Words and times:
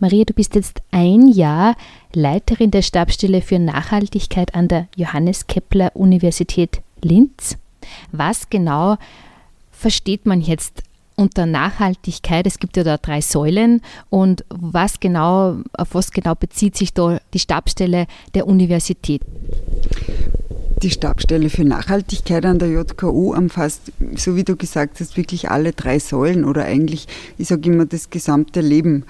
Maria, 0.00 0.24
du 0.24 0.32
bist 0.32 0.54
jetzt 0.54 0.80
ein 0.92 1.28
Jahr 1.28 1.76
Leiterin 2.14 2.70
der 2.70 2.80
Stabsstelle 2.80 3.42
für 3.42 3.58
Nachhaltigkeit 3.58 4.54
an 4.54 4.66
der 4.66 4.88
Johannes 4.96 5.46
Kepler 5.46 5.94
Universität 5.94 6.80
Linz. 7.02 7.58
Was 8.10 8.48
genau 8.48 8.96
versteht 9.70 10.24
man 10.24 10.40
jetzt 10.40 10.82
unter 11.16 11.44
Nachhaltigkeit? 11.44 12.46
Es 12.46 12.58
gibt 12.58 12.78
ja 12.78 12.82
da 12.82 12.96
drei 12.96 13.20
Säulen 13.20 13.82
und 14.08 14.42
was 14.48 15.00
genau, 15.00 15.58
auf 15.74 15.88
was 15.92 16.12
genau 16.12 16.34
bezieht 16.34 16.78
sich 16.78 16.94
da 16.94 17.20
die 17.34 17.38
Stabsstelle 17.38 18.06
der 18.34 18.46
Universität? 18.46 19.20
Die 20.82 20.90
Stabsstelle 20.90 21.50
für 21.50 21.64
Nachhaltigkeit 21.64 22.46
an 22.46 22.58
der 22.58 22.70
JKU 22.70 23.34
umfasst, 23.34 23.92
so 24.16 24.34
wie 24.34 24.44
du 24.44 24.56
gesagt 24.56 24.98
hast, 24.98 25.18
wirklich 25.18 25.50
alle 25.50 25.72
drei 25.72 25.98
Säulen 25.98 26.46
oder 26.46 26.64
eigentlich, 26.64 27.06
ich 27.36 27.48
sage 27.48 27.70
immer, 27.70 27.84
das 27.84 28.08
gesamte 28.08 28.62
Leben 28.62 29.04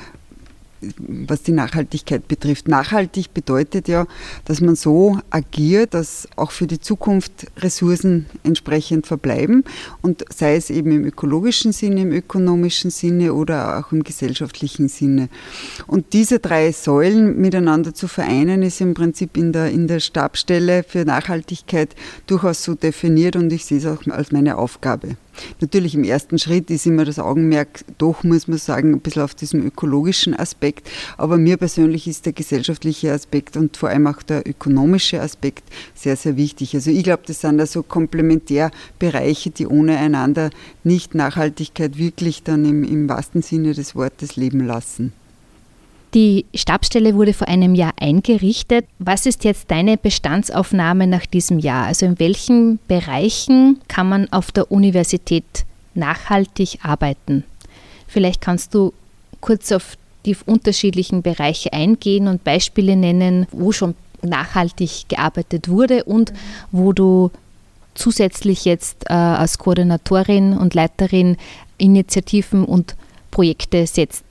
was 0.96 1.42
die 1.42 1.52
Nachhaltigkeit 1.52 2.26
betrifft. 2.26 2.68
Nachhaltig 2.68 3.34
bedeutet 3.34 3.88
ja, 3.88 4.06
dass 4.44 4.60
man 4.60 4.76
so 4.76 5.18
agiert, 5.30 5.94
dass 5.94 6.28
auch 6.36 6.50
für 6.50 6.66
die 6.66 6.80
Zukunft 6.80 7.46
Ressourcen 7.58 8.26
entsprechend 8.44 9.06
verbleiben 9.06 9.64
und 10.02 10.24
sei 10.34 10.56
es 10.56 10.70
eben 10.70 10.92
im 10.92 11.04
ökologischen 11.04 11.72
Sinne, 11.72 12.02
im 12.02 12.12
ökonomischen 12.12 12.90
Sinne 12.90 13.34
oder 13.34 13.78
auch 13.78 13.92
im 13.92 14.04
gesellschaftlichen 14.04 14.88
Sinne. 14.88 15.28
Und 15.86 16.12
diese 16.12 16.38
drei 16.38 16.72
Säulen 16.72 17.40
miteinander 17.40 17.94
zu 17.94 18.08
vereinen, 18.08 18.62
ist 18.62 18.80
im 18.80 18.94
Prinzip 18.94 19.36
in 19.36 19.52
der, 19.52 19.70
in 19.70 19.86
der 19.86 20.00
Stabstelle 20.00 20.82
für 20.82 21.04
Nachhaltigkeit 21.04 21.94
durchaus 22.26 22.64
so 22.64 22.74
definiert 22.74 23.36
und 23.36 23.52
ich 23.52 23.64
sehe 23.64 23.78
es 23.78 23.86
auch 23.86 24.06
als 24.08 24.32
meine 24.32 24.56
Aufgabe. 24.56 25.16
Natürlich 25.60 25.94
im 25.94 26.04
ersten 26.04 26.38
Schritt 26.38 26.70
ist 26.70 26.86
immer 26.86 27.04
das 27.04 27.18
Augenmerk 27.18 27.84
doch, 27.98 28.24
muss 28.24 28.48
man 28.48 28.58
sagen, 28.58 28.94
ein 28.94 29.00
bisschen 29.00 29.22
auf 29.22 29.34
diesem 29.34 29.64
ökologischen 29.64 30.34
Aspekt. 30.34 30.90
Aber 31.16 31.38
mir 31.38 31.56
persönlich 31.56 32.06
ist 32.06 32.26
der 32.26 32.32
gesellschaftliche 32.32 33.12
Aspekt 33.12 33.56
und 33.56 33.76
vor 33.76 33.88
allem 33.88 34.06
auch 34.06 34.22
der 34.22 34.46
ökonomische 34.46 35.20
Aspekt 35.20 35.64
sehr, 35.94 36.16
sehr 36.16 36.36
wichtig. 36.36 36.74
Also 36.74 36.90
ich 36.90 37.04
glaube, 37.04 37.22
das 37.26 37.40
sind 37.40 37.60
also 37.60 37.82
Komplementärbereiche, 37.82 39.50
die 39.50 39.66
ohne 39.66 39.98
einander 39.98 40.50
nicht 40.84 41.14
Nachhaltigkeit 41.14 41.98
wirklich 41.98 42.42
dann 42.42 42.64
im, 42.64 42.84
im 42.84 43.08
wahrsten 43.08 43.42
Sinne 43.42 43.74
des 43.74 43.94
Wortes 43.94 44.36
leben 44.36 44.66
lassen. 44.66 45.12
Die 46.14 46.44
Stabsstelle 46.54 47.14
wurde 47.14 47.32
vor 47.32 47.46
einem 47.46 47.76
Jahr 47.76 47.92
eingerichtet. 48.00 48.84
Was 48.98 49.26
ist 49.26 49.44
jetzt 49.44 49.70
deine 49.70 49.96
Bestandsaufnahme 49.96 51.06
nach 51.06 51.24
diesem 51.24 51.60
Jahr? 51.60 51.86
Also 51.86 52.06
in 52.06 52.18
welchen 52.18 52.80
Bereichen 52.88 53.80
kann 53.86 54.08
man 54.08 54.32
auf 54.32 54.50
der 54.50 54.72
Universität 54.72 55.44
nachhaltig 55.94 56.78
arbeiten? 56.82 57.44
Vielleicht 58.08 58.40
kannst 58.40 58.74
du 58.74 58.92
kurz 59.40 59.70
auf 59.70 59.96
die 60.26 60.36
unterschiedlichen 60.46 61.22
Bereiche 61.22 61.72
eingehen 61.72 62.26
und 62.26 62.42
Beispiele 62.42 62.96
nennen, 62.96 63.46
wo 63.52 63.70
schon 63.70 63.94
nachhaltig 64.22 65.08
gearbeitet 65.08 65.68
wurde 65.68 66.04
und 66.04 66.32
wo 66.72 66.92
du 66.92 67.30
zusätzlich 67.94 68.64
jetzt 68.64 69.04
äh, 69.08 69.12
als 69.12 69.58
Koordinatorin 69.58 70.58
und 70.58 70.74
Leiterin 70.74 71.36
Initiativen 71.78 72.64
und 72.64 72.96
Projekte 73.30 73.86
setzt 73.86 74.24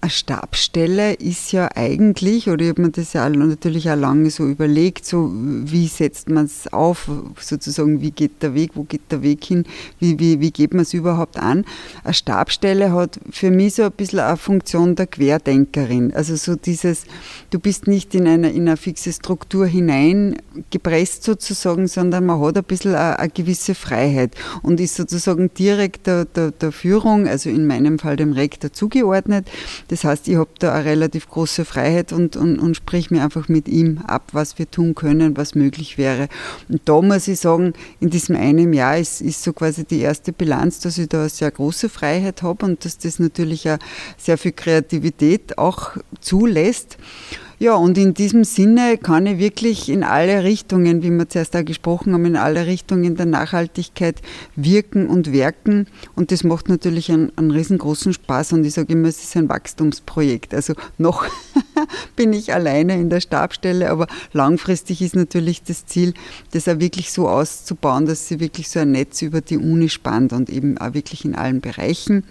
eine 0.00 0.10
Stabstelle 0.10 1.14
ist 1.14 1.50
ja 1.50 1.68
eigentlich, 1.74 2.48
oder 2.48 2.64
ich 2.64 2.70
habe 2.70 2.82
mir 2.82 2.90
das 2.90 3.14
ja 3.14 3.28
natürlich 3.28 3.90
auch 3.90 3.96
lange 3.96 4.30
so 4.30 4.46
überlegt, 4.46 5.04
so 5.04 5.30
wie 5.32 5.88
setzt 5.88 6.28
man 6.28 6.44
es 6.44 6.72
auf, 6.72 7.10
sozusagen, 7.40 8.00
wie 8.00 8.12
geht 8.12 8.42
der 8.42 8.54
Weg, 8.54 8.72
wo 8.74 8.84
geht 8.84 9.10
der 9.10 9.22
Weg 9.22 9.44
hin, 9.44 9.64
wie, 9.98 10.20
wie, 10.20 10.40
wie 10.40 10.52
geht 10.52 10.72
man 10.72 10.82
es 10.82 10.94
überhaupt 10.94 11.36
an. 11.36 11.64
Eine 12.04 12.14
Stabstelle 12.14 12.92
hat 12.92 13.18
für 13.30 13.50
mich 13.50 13.74
so 13.74 13.82
ein 13.82 13.92
bisschen 13.92 14.20
eine 14.20 14.36
Funktion 14.36 14.94
der 14.94 15.08
Querdenkerin. 15.08 16.14
Also 16.14 16.36
so 16.36 16.54
dieses, 16.54 17.04
du 17.50 17.58
bist 17.58 17.88
nicht 17.88 18.14
in 18.14 18.28
eine, 18.28 18.50
in 18.50 18.68
eine 18.68 18.76
fixe 18.76 19.12
Struktur 19.12 19.66
hineingepresst 19.66 21.24
sozusagen, 21.24 21.88
sondern 21.88 22.24
man 22.24 22.40
hat 22.40 22.56
ein 22.56 22.62
bisschen 22.62 22.94
eine, 22.94 23.18
eine 23.18 23.30
gewisse 23.30 23.74
Freiheit 23.74 24.36
und 24.62 24.78
ist 24.78 24.94
sozusagen 24.94 25.50
direkt 25.54 26.06
der, 26.06 26.24
der, 26.24 26.52
der 26.52 26.70
Führung, 26.70 27.26
also 27.26 27.50
in 27.50 27.66
meinem 27.66 27.98
Fall 27.98 28.14
dem 28.14 28.32
Rektor 28.32 28.72
zugeordnet 28.72 29.48
das 29.88 30.04
heißt, 30.04 30.28
ich 30.28 30.36
habe 30.36 30.50
da 30.58 30.74
eine 30.74 30.84
relativ 30.84 31.28
große 31.28 31.64
Freiheit 31.64 32.12
und, 32.12 32.36
und, 32.36 32.58
und 32.58 32.76
sprich 32.76 33.10
mir 33.10 33.22
einfach 33.24 33.48
mit 33.48 33.68
ihm 33.68 33.98
ab, 34.06 34.22
was 34.32 34.58
wir 34.58 34.70
tun 34.70 34.94
können, 34.94 35.36
was 35.36 35.54
möglich 35.54 35.98
wäre. 35.98 36.28
Und 36.68 36.82
da 36.84 37.00
muss 37.00 37.26
ich 37.26 37.40
sagen, 37.40 37.72
in 38.00 38.10
diesem 38.10 38.36
einen 38.36 38.72
Jahr 38.72 38.98
ist, 38.98 39.20
ist 39.22 39.42
so 39.42 39.52
quasi 39.52 39.84
die 39.84 40.00
erste 40.00 40.32
Bilanz, 40.32 40.80
dass 40.80 40.98
ich 40.98 41.08
da 41.08 41.20
eine 41.20 41.28
sehr 41.30 41.50
große 41.50 41.88
Freiheit 41.88 42.42
habe 42.42 42.66
und 42.66 42.84
dass 42.84 42.98
das 42.98 43.18
natürlich 43.18 43.68
auch 43.70 43.78
sehr 44.18 44.38
viel 44.38 44.52
Kreativität 44.52 45.56
auch 45.58 45.96
zulässt. 46.20 46.98
Ja, 47.60 47.74
und 47.74 47.98
in 47.98 48.14
diesem 48.14 48.44
Sinne 48.44 48.98
kann 48.98 49.26
ich 49.26 49.38
wirklich 49.38 49.88
in 49.88 50.04
alle 50.04 50.44
Richtungen, 50.44 51.02
wie 51.02 51.10
wir 51.10 51.28
zuerst 51.28 51.56
auch 51.56 51.64
gesprochen 51.64 52.14
haben, 52.14 52.24
in 52.24 52.36
alle 52.36 52.66
Richtungen 52.66 53.16
der 53.16 53.26
Nachhaltigkeit 53.26 54.22
wirken 54.54 55.08
und 55.08 55.32
werken. 55.32 55.88
Und 56.14 56.30
das 56.30 56.44
macht 56.44 56.68
natürlich 56.68 57.10
einen, 57.10 57.32
einen 57.36 57.50
riesengroßen 57.50 58.12
Spaß. 58.12 58.52
Und 58.52 58.64
ich 58.64 58.74
sage 58.74 58.92
immer, 58.92 59.08
es 59.08 59.24
ist 59.24 59.36
ein 59.36 59.48
Wachstumsprojekt. 59.48 60.54
Also 60.54 60.74
noch 60.98 61.24
bin 62.18 62.32
ich 62.32 62.52
alleine 62.52 62.94
in 62.94 63.10
der 63.10 63.20
Stabstelle, 63.20 63.90
aber 63.90 64.08
langfristig 64.32 65.00
ist 65.02 65.14
natürlich 65.14 65.62
das 65.62 65.86
Ziel, 65.86 66.14
das 66.50 66.68
auch 66.68 66.80
wirklich 66.80 67.12
so 67.12 67.28
auszubauen, 67.28 68.06
dass 68.06 68.26
sie 68.26 68.40
wirklich 68.40 68.68
so 68.68 68.80
ein 68.80 68.90
Netz 68.90 69.22
über 69.22 69.40
die 69.40 69.56
Uni 69.56 69.88
spannt 69.88 70.32
und 70.32 70.50
eben 70.50 70.78
auch 70.78 70.94
wirklich 70.94 71.24
in 71.24 71.36
allen 71.36 71.60
Bereichen. 71.60 72.24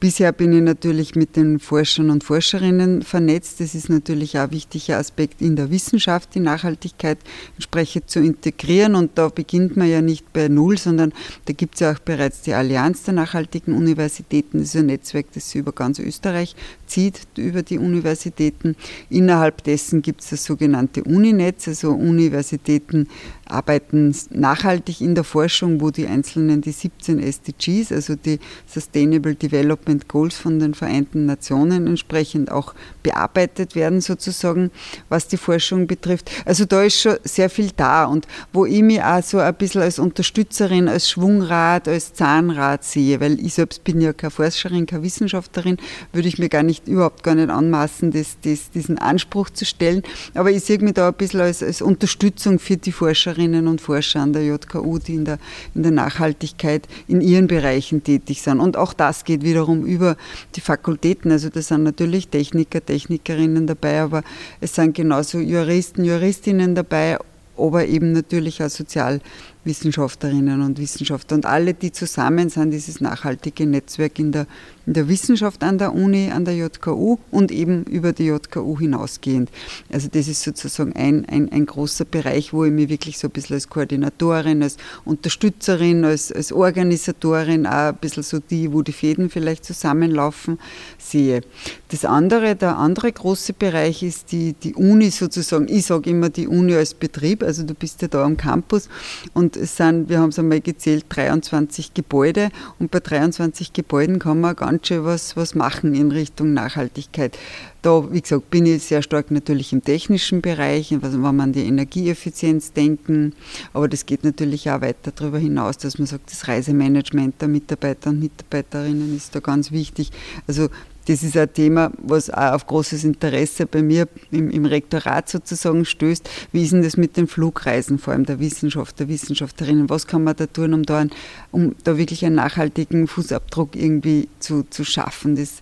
Bisher 0.00 0.32
bin 0.32 0.52
ich 0.52 0.62
natürlich 0.62 1.14
mit 1.14 1.36
den 1.36 1.58
Forschern 1.58 2.10
und 2.10 2.24
Forscherinnen 2.24 3.00
vernetzt. 3.02 3.60
Das 3.60 3.74
ist 3.74 3.88
natürlich 3.88 4.38
auch 4.38 4.50
wichtig 4.50 4.82
wichtiger 4.92 4.98
Aspekt 4.98 5.40
in 5.40 5.56
der 5.56 5.70
Wissenschaft, 5.70 6.34
die 6.34 6.40
Nachhaltigkeit 6.40 7.18
entsprechend 7.56 8.10
zu 8.10 8.20
integrieren. 8.20 8.94
Und 8.94 9.12
da 9.16 9.28
beginnt 9.28 9.76
man 9.76 9.88
ja 9.88 10.02
nicht 10.02 10.32
bei 10.32 10.48
Null, 10.48 10.78
sondern 10.78 11.12
da 11.46 11.52
gibt 11.52 11.74
es 11.74 11.80
ja 11.80 11.92
auch 11.92 11.98
bereits 11.98 12.42
die 12.42 12.54
Allianz 12.54 13.04
der 13.04 13.14
nachhaltigen 13.14 13.74
Universitäten. 13.74 14.58
Das 14.58 14.68
ist 14.68 14.76
ein 14.76 14.86
Netzwerk, 14.86 15.26
das 15.34 15.50
sich 15.50 15.60
über 15.60 15.72
ganz 15.72 15.98
Österreich 15.98 16.54
zieht, 16.86 17.20
über 17.36 17.62
die 17.62 17.78
Universitäten. 17.78 18.76
Innerhalb 19.22 19.62
dessen 19.62 20.02
gibt 20.02 20.20
es 20.20 20.30
das 20.30 20.44
sogenannte 20.44 21.04
Uninetz, 21.04 21.68
also 21.68 21.92
Universitäten 21.92 23.06
arbeiten 23.52 24.14
nachhaltig 24.30 25.00
in 25.00 25.14
der 25.14 25.24
Forschung, 25.24 25.80
wo 25.80 25.90
die 25.90 26.06
einzelnen, 26.06 26.62
die 26.62 26.72
17 26.72 27.20
SDGs, 27.20 27.92
also 27.92 28.16
die 28.16 28.38
Sustainable 28.66 29.34
Development 29.34 30.08
Goals 30.08 30.36
von 30.36 30.58
den 30.58 30.74
Vereinten 30.74 31.26
Nationen 31.26 31.86
entsprechend 31.86 32.50
auch 32.50 32.74
bearbeitet 33.02 33.74
werden, 33.74 34.00
sozusagen, 34.00 34.70
was 35.08 35.28
die 35.28 35.36
Forschung 35.36 35.86
betrifft. 35.86 36.30
Also 36.44 36.64
da 36.64 36.82
ist 36.82 37.00
schon 37.00 37.16
sehr 37.24 37.50
viel 37.50 37.70
da 37.76 38.04
und 38.06 38.26
wo 38.52 38.64
ich 38.64 38.82
mich 38.82 39.02
auch 39.02 39.22
so 39.22 39.38
ein 39.38 39.54
bisschen 39.54 39.82
als 39.82 39.98
Unterstützerin, 39.98 40.88
als 40.88 41.10
Schwungrad, 41.10 41.88
als 41.88 42.14
Zahnrad 42.14 42.84
sehe, 42.84 43.20
weil 43.20 43.38
ich 43.44 43.54
selbst 43.54 43.84
bin 43.84 44.00
ja 44.00 44.12
keine 44.12 44.30
Forscherin, 44.30 44.86
keine 44.86 45.02
Wissenschaftlerin, 45.02 45.76
würde 46.12 46.28
ich 46.28 46.38
mir 46.38 46.48
gar 46.48 46.62
nicht, 46.62 46.88
überhaupt 46.88 47.22
gar 47.22 47.34
nicht 47.34 47.50
anmaßen, 47.50 48.10
das, 48.10 48.38
das, 48.42 48.70
diesen 48.70 48.98
Anspruch 48.98 49.50
zu 49.50 49.64
stellen. 49.64 50.02
Aber 50.34 50.50
ich 50.50 50.64
sehe 50.64 50.78
mich 50.78 50.94
da 50.94 51.08
ein 51.08 51.14
bisschen 51.14 51.40
als, 51.40 51.62
als 51.62 51.82
Unterstützung 51.82 52.58
für 52.58 52.76
die 52.76 52.92
Forscherinnen 52.92 53.41
Forscherinnen 53.42 53.66
und 53.66 53.80
Forscher 53.80 54.20
an 54.20 54.32
der 54.32 54.44
JKU, 54.44 54.98
die 54.98 55.14
in 55.14 55.24
der, 55.24 55.38
in 55.74 55.82
der 55.82 55.92
Nachhaltigkeit 55.92 56.86
in 57.08 57.20
ihren 57.20 57.46
Bereichen 57.46 58.02
tätig 58.02 58.42
sind. 58.42 58.60
Und 58.60 58.76
auch 58.76 58.92
das 58.92 59.24
geht 59.24 59.42
wiederum 59.42 59.84
über 59.84 60.16
die 60.54 60.60
Fakultäten. 60.60 61.32
Also 61.32 61.48
da 61.48 61.60
sind 61.60 61.82
natürlich 61.82 62.28
Techniker, 62.28 62.84
Technikerinnen 62.84 63.66
dabei, 63.66 64.00
aber 64.02 64.22
es 64.60 64.74
sind 64.74 64.94
genauso 64.94 65.38
Juristen, 65.38 66.04
Juristinnen 66.04 66.74
dabei, 66.74 67.18
aber 67.58 67.86
eben 67.86 68.12
natürlich 68.12 68.62
auch 68.62 68.70
Sozialwissenschaftlerinnen 68.70 70.62
und 70.62 70.78
Wissenschaftler. 70.78 71.36
Und 71.36 71.46
alle, 71.46 71.74
die 71.74 71.92
zusammen 71.92 72.48
sind, 72.48 72.70
dieses 72.70 73.00
nachhaltige 73.00 73.66
Netzwerk 73.66 74.18
in 74.18 74.32
der 74.32 74.46
in 74.86 74.94
der 74.94 75.08
Wissenschaft 75.08 75.62
an 75.62 75.78
der 75.78 75.94
Uni, 75.94 76.30
an 76.30 76.44
der 76.44 76.56
JKU 76.56 77.18
und 77.30 77.52
eben 77.52 77.84
über 77.84 78.12
die 78.12 78.26
JKU 78.26 78.78
hinausgehend. 78.78 79.50
Also 79.92 80.08
das 80.10 80.28
ist 80.28 80.42
sozusagen 80.42 80.92
ein, 80.94 81.24
ein, 81.26 81.50
ein 81.52 81.66
großer 81.66 82.04
Bereich, 82.04 82.52
wo 82.52 82.64
ich 82.64 82.72
mich 82.72 82.88
wirklich 82.88 83.18
so 83.18 83.28
ein 83.28 83.30
bisschen 83.30 83.54
als 83.54 83.68
Koordinatorin, 83.68 84.62
als 84.62 84.76
Unterstützerin, 85.04 86.04
als, 86.04 86.32
als 86.32 86.52
Organisatorin, 86.52 87.66
auch 87.66 87.90
ein 87.90 87.96
bisschen 87.96 88.22
so 88.22 88.38
die, 88.38 88.72
wo 88.72 88.82
die 88.82 88.92
Fäden 88.92 89.30
vielleicht 89.30 89.64
zusammenlaufen, 89.64 90.58
sehe. 90.98 91.42
Das 91.88 92.04
andere, 92.04 92.56
der 92.56 92.76
andere 92.76 93.12
große 93.12 93.52
Bereich 93.52 94.02
ist 94.02 94.32
die, 94.32 94.54
die 94.54 94.74
Uni 94.74 95.10
sozusagen. 95.10 95.68
Ich 95.68 95.86
sage 95.86 96.10
immer 96.10 96.28
die 96.28 96.48
Uni 96.48 96.74
als 96.74 96.94
Betrieb, 96.94 97.42
also 97.42 97.62
du 97.62 97.74
bist 97.74 98.02
ja 98.02 98.08
da 98.08 98.24
am 98.24 98.36
Campus 98.36 98.88
und 99.32 99.56
es 99.56 99.76
sind, 99.76 100.08
wir 100.08 100.18
haben 100.18 100.30
es 100.30 100.38
einmal 100.38 100.60
gezählt, 100.60 101.04
23 101.08 101.94
Gebäude 101.94 102.50
und 102.78 102.90
bei 102.90 103.00
23 103.00 103.72
Gebäuden 103.72 104.18
kann 104.18 104.40
man 104.40 104.56
ganz 104.56 104.71
schön 104.82 105.04
was, 105.04 105.36
was 105.36 105.54
machen 105.54 105.94
in 105.94 106.10
Richtung 106.10 106.52
Nachhaltigkeit. 106.52 107.38
Da, 107.82 108.12
wie 108.12 108.20
gesagt, 108.20 108.50
bin 108.50 108.64
ich 108.66 108.84
sehr 108.84 109.02
stark 109.02 109.30
natürlich 109.30 109.72
im 109.72 109.82
technischen 109.82 110.40
Bereich, 110.40 110.92
wenn 110.92 111.20
wir 111.20 111.28
an 111.28 111.52
die 111.52 111.64
Energieeffizienz 111.64 112.72
denken, 112.72 113.34
aber 113.72 113.88
das 113.88 114.06
geht 114.06 114.24
natürlich 114.24 114.70
auch 114.70 114.80
weiter 114.80 115.12
darüber 115.14 115.38
hinaus, 115.38 115.78
dass 115.78 115.98
man 115.98 116.06
sagt, 116.06 116.30
das 116.30 116.46
Reisemanagement 116.46 117.40
der 117.40 117.48
Mitarbeiter 117.48 118.10
und 118.10 118.20
Mitarbeiterinnen 118.20 119.16
ist 119.16 119.34
da 119.34 119.40
ganz 119.40 119.72
wichtig. 119.72 120.10
Also 120.46 120.68
das 121.06 121.22
ist 121.22 121.36
ein 121.36 121.52
Thema, 121.52 121.90
was 121.98 122.30
auch 122.30 122.52
auf 122.52 122.66
großes 122.66 123.04
Interesse 123.04 123.66
bei 123.66 123.82
mir 123.82 124.06
im, 124.30 124.50
im, 124.50 124.64
Rektorat 124.64 125.28
sozusagen 125.28 125.84
stößt. 125.84 126.28
Wie 126.52 126.62
ist 126.62 126.72
denn 126.72 126.82
das 126.82 126.96
mit 126.96 127.16
den 127.16 127.26
Flugreisen, 127.26 127.98
vor 127.98 128.12
allem 128.12 128.24
der 128.24 128.38
Wissenschaft, 128.38 129.00
der 129.00 129.08
Wissenschaftlerinnen? 129.08 129.90
Was 129.90 130.06
kann 130.06 130.22
man 130.22 130.36
da 130.36 130.46
tun, 130.46 130.74
um 130.74 130.84
da, 130.84 130.98
einen, 130.98 131.10
um 131.50 131.74
da 131.84 131.98
wirklich 131.98 132.24
einen 132.24 132.36
nachhaltigen 132.36 133.08
Fußabdruck 133.08 133.74
irgendwie 133.74 134.28
zu, 134.38 134.64
zu 134.70 134.84
schaffen? 134.84 135.36
Das 135.36 135.60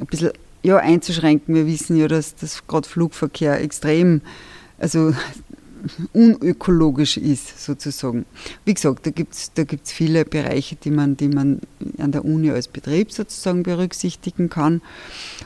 ein 0.00 0.06
bisschen 0.06 0.32
ja, 0.62 0.78
einzuschränken. 0.78 1.54
Wir 1.54 1.66
wissen 1.66 1.96
ja, 1.96 2.08
dass 2.08 2.34
das 2.34 2.66
gerade 2.66 2.88
Flugverkehr 2.88 3.60
extrem, 3.60 4.20
also 4.78 5.12
unökologisch 6.12 7.16
ist, 7.16 7.64
sozusagen. 7.64 8.24
Wie 8.64 8.74
gesagt, 8.74 9.06
da 9.06 9.10
gibt 9.10 9.34
es 9.34 9.52
da 9.54 9.64
gibt's 9.64 9.92
viele 9.92 10.24
Bereiche, 10.24 10.76
die 10.76 10.90
man, 10.90 11.16
die 11.16 11.28
man 11.28 11.60
an 11.98 12.12
der 12.12 12.24
Uni 12.24 12.50
als 12.50 12.68
Betrieb 12.68 13.12
sozusagen 13.12 13.62
berücksichtigen 13.62 14.48
kann. 14.48 14.82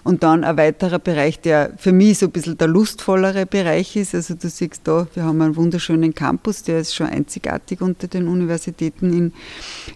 Und 0.04 0.22
dann 0.22 0.44
ein 0.44 0.56
weiterer 0.56 0.98
Bereich, 0.98 1.40
der 1.40 1.72
für 1.78 1.92
mich 1.92 2.18
so 2.18 2.26
ein 2.26 2.32
bisschen 2.32 2.58
der 2.58 2.68
lustvollere 2.68 3.46
Bereich 3.46 3.96
ist. 3.96 4.14
Also 4.14 4.34
du 4.34 4.48
siehst 4.48 4.82
da, 4.84 5.06
wir 5.14 5.24
haben 5.24 5.40
einen 5.40 5.56
wunderschönen 5.56 6.14
Campus, 6.14 6.62
der 6.62 6.80
ist 6.80 6.94
schon 6.94 7.06
einzigartig 7.06 7.80
unter 7.80 8.06
den 8.06 8.28
Universitäten 8.28 9.12
in, 9.12 9.32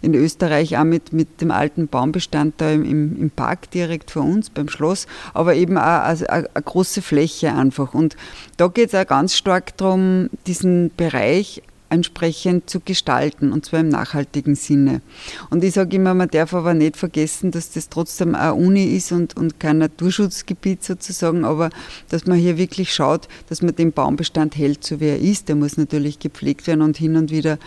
in 0.02 0.14
Österreich, 0.14 0.76
auch 0.78 0.84
mit, 0.84 1.12
mit 1.12 1.40
dem 1.40 1.50
alten 1.50 1.88
Baumbestand 1.88 2.54
da 2.58 2.70
im, 2.70 2.84
im 2.84 3.30
Park 3.30 3.70
direkt 3.70 4.10
vor 4.10 4.22
uns, 4.22 4.50
beim 4.50 4.68
Schloss, 4.68 5.06
aber 5.34 5.54
eben 5.54 5.76
auch 5.76 5.82
also 5.82 6.26
eine, 6.26 6.48
eine 6.54 6.62
große 6.64 7.02
Fläche 7.02 7.52
einfach. 7.52 7.94
Und 7.94 8.16
da 8.56 8.68
geht 8.68 8.88
es 8.88 8.94
auch 8.94 9.06
ganz 9.06 9.36
stark 9.36 9.76
darum, 9.76 10.29
diesen 10.46 10.90
Bereich 10.96 11.62
entsprechend 11.90 12.70
zu 12.70 12.80
gestalten, 12.80 13.52
und 13.52 13.66
zwar 13.66 13.80
im 13.80 13.88
nachhaltigen 13.88 14.54
Sinne. 14.54 15.02
Und 15.50 15.64
ich 15.64 15.74
sage 15.74 15.96
immer, 15.96 16.14
man 16.14 16.28
darf 16.28 16.54
aber 16.54 16.72
nicht 16.72 16.96
vergessen, 16.96 17.50
dass 17.50 17.72
das 17.72 17.88
trotzdem 17.88 18.34
eine 18.34 18.54
Uni 18.54 18.84
ist 18.84 19.12
und, 19.12 19.36
und 19.36 19.58
kein 19.58 19.78
Naturschutzgebiet 19.78 20.84
sozusagen, 20.84 21.44
aber 21.44 21.70
dass 22.08 22.26
man 22.26 22.38
hier 22.38 22.56
wirklich 22.56 22.94
schaut, 22.94 23.28
dass 23.48 23.60
man 23.60 23.74
den 23.74 23.92
Baumbestand 23.92 24.56
hält, 24.56 24.84
so 24.84 25.00
wie 25.00 25.08
er 25.08 25.18
ist. 25.18 25.48
Der 25.48 25.56
muss 25.56 25.76
natürlich 25.76 26.20
gepflegt 26.20 26.66
werden 26.68 26.82
und 26.82 26.96
hin 26.96 27.16
und 27.16 27.30
wieder 27.32 27.58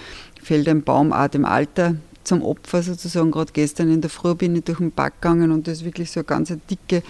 fällt 0.41 0.67
ein 0.69 0.83
Baum 0.83 1.11
auch 1.11 1.27
dem 1.27 1.45
Alter 1.45 1.95
zum 2.23 2.41
Opfer 2.41 2.81
sozusagen. 2.81 3.31
Gerade 3.31 3.51
gestern 3.51 3.91
in 3.91 3.99
der 3.99 4.09
Früh 4.09 4.35
bin 4.35 4.55
ich 4.55 4.63
durch 4.63 4.77
den 4.77 4.91
Park 4.91 5.21
gegangen 5.21 5.51
und 5.51 5.67
das 5.67 5.79
ist 5.79 5.85
wirklich 5.85 6.09
so 6.09 6.21
eine 6.21 6.25
ganz 6.25 6.53
dicke 6.69 7.03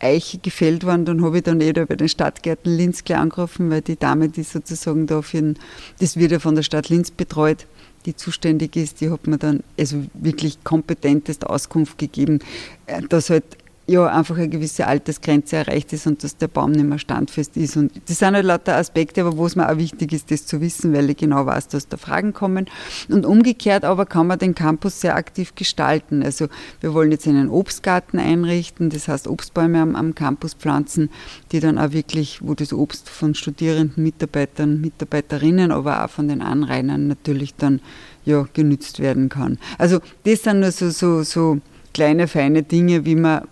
Eiche 0.00 0.38
gefällt 0.38 0.84
worden, 0.84 1.04
dann 1.04 1.24
habe 1.24 1.38
ich 1.38 1.42
dann 1.44 1.60
eh 1.60 1.72
da 1.72 1.84
bei 1.84 1.96
den 1.96 2.08
Stadtgärten 2.08 2.76
Linz 2.76 3.04
gleich 3.04 3.18
angerufen, 3.18 3.70
weil 3.70 3.82
die 3.82 3.96
Dame, 3.96 4.28
die 4.28 4.42
sozusagen 4.42 5.06
da 5.06 5.22
für 5.22 5.38
den, 5.38 5.58
das 6.00 6.16
wird 6.16 6.32
ja 6.32 6.38
von 6.38 6.54
der 6.54 6.62
Stadt 6.62 6.88
Linz 6.88 7.10
betreut, 7.10 7.66
die 8.06 8.14
zuständig 8.14 8.76
ist, 8.76 9.00
die 9.00 9.10
hat 9.10 9.26
mir 9.26 9.38
dann 9.38 9.62
also 9.78 10.04
wirklich 10.14 10.62
kompetenteste 10.64 11.48
Auskunft 11.50 11.98
gegeben, 11.98 12.40
äh, 12.86 13.02
dass 13.02 13.30
halt 13.30 13.44
ja 13.88 14.06
einfach 14.06 14.36
eine 14.36 14.48
gewisse 14.48 14.86
Altersgrenze 14.86 15.56
erreicht 15.56 15.92
ist 15.94 16.06
und 16.06 16.22
dass 16.22 16.36
der 16.36 16.48
Baum 16.48 16.72
nicht 16.72 16.84
mehr 16.84 16.98
standfest 16.98 17.56
ist. 17.56 17.76
Und 17.76 17.90
das 18.06 18.18
sind 18.18 18.34
halt 18.34 18.44
lauter 18.44 18.76
Aspekte, 18.76 19.22
aber 19.22 19.36
wo 19.38 19.46
es 19.46 19.56
mir 19.56 19.68
auch 19.68 19.78
wichtig 19.78 20.12
ist, 20.12 20.30
das 20.30 20.44
zu 20.44 20.60
wissen, 20.60 20.92
weil 20.92 21.08
ich 21.08 21.16
genau 21.16 21.46
weiß, 21.46 21.68
dass 21.68 21.88
da 21.88 21.96
Fragen 21.96 22.34
kommen. 22.34 22.66
Und 23.08 23.24
umgekehrt 23.24 23.86
aber 23.86 24.04
kann 24.04 24.26
man 24.26 24.38
den 24.38 24.54
Campus 24.54 25.00
sehr 25.00 25.16
aktiv 25.16 25.54
gestalten. 25.54 26.22
Also 26.22 26.48
wir 26.82 26.92
wollen 26.92 27.10
jetzt 27.12 27.26
einen 27.26 27.48
Obstgarten 27.48 28.18
einrichten, 28.18 28.90
das 28.90 29.08
heißt 29.08 29.26
Obstbäume 29.26 29.80
am, 29.80 29.96
am 29.96 30.14
Campus 30.14 30.52
pflanzen, 30.52 31.08
die 31.50 31.60
dann 31.60 31.78
auch 31.78 31.92
wirklich, 31.92 32.40
wo 32.42 32.52
das 32.52 32.74
Obst 32.74 33.08
von 33.08 33.34
Studierenden, 33.34 34.04
Mitarbeitern, 34.04 34.82
Mitarbeiterinnen, 34.82 35.72
aber 35.72 36.04
auch 36.04 36.10
von 36.10 36.28
den 36.28 36.42
Anrainern 36.42 37.06
natürlich 37.06 37.54
dann 37.54 37.80
ja, 38.26 38.46
genützt 38.52 39.00
werden 39.00 39.30
kann. 39.30 39.58
Also 39.78 40.00
das 40.24 40.42
sind 40.42 40.60
nur 40.60 40.72
so, 40.72 40.90
so, 40.90 41.22
so 41.22 41.58
kleine, 41.92 42.28
feine 42.28 42.62
Dinge, 42.62 43.04
wie 43.04 43.14
man 43.14 43.42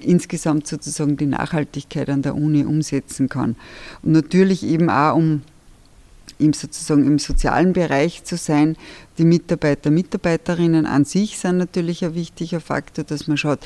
insgesamt 0.00 0.66
sozusagen 0.66 1.16
die 1.16 1.26
Nachhaltigkeit 1.26 2.08
an 2.08 2.22
der 2.22 2.34
Uni 2.34 2.64
umsetzen 2.64 3.28
kann. 3.28 3.56
Und 4.02 4.12
natürlich 4.12 4.64
eben 4.64 4.90
auch, 4.90 5.16
um 5.16 5.42
im, 6.38 6.52
sozusagen 6.52 7.06
im 7.06 7.18
sozialen 7.18 7.72
Bereich 7.72 8.24
zu 8.24 8.36
sein. 8.36 8.76
Die 9.18 9.24
Mitarbeiter, 9.24 9.90
Mitarbeiterinnen 9.90 10.86
an 10.86 11.04
sich 11.04 11.38
sind 11.38 11.58
natürlich 11.58 12.04
ein 12.04 12.14
wichtiger 12.14 12.60
Faktor, 12.60 13.04
dass 13.04 13.26
man 13.26 13.36
schaut, 13.36 13.60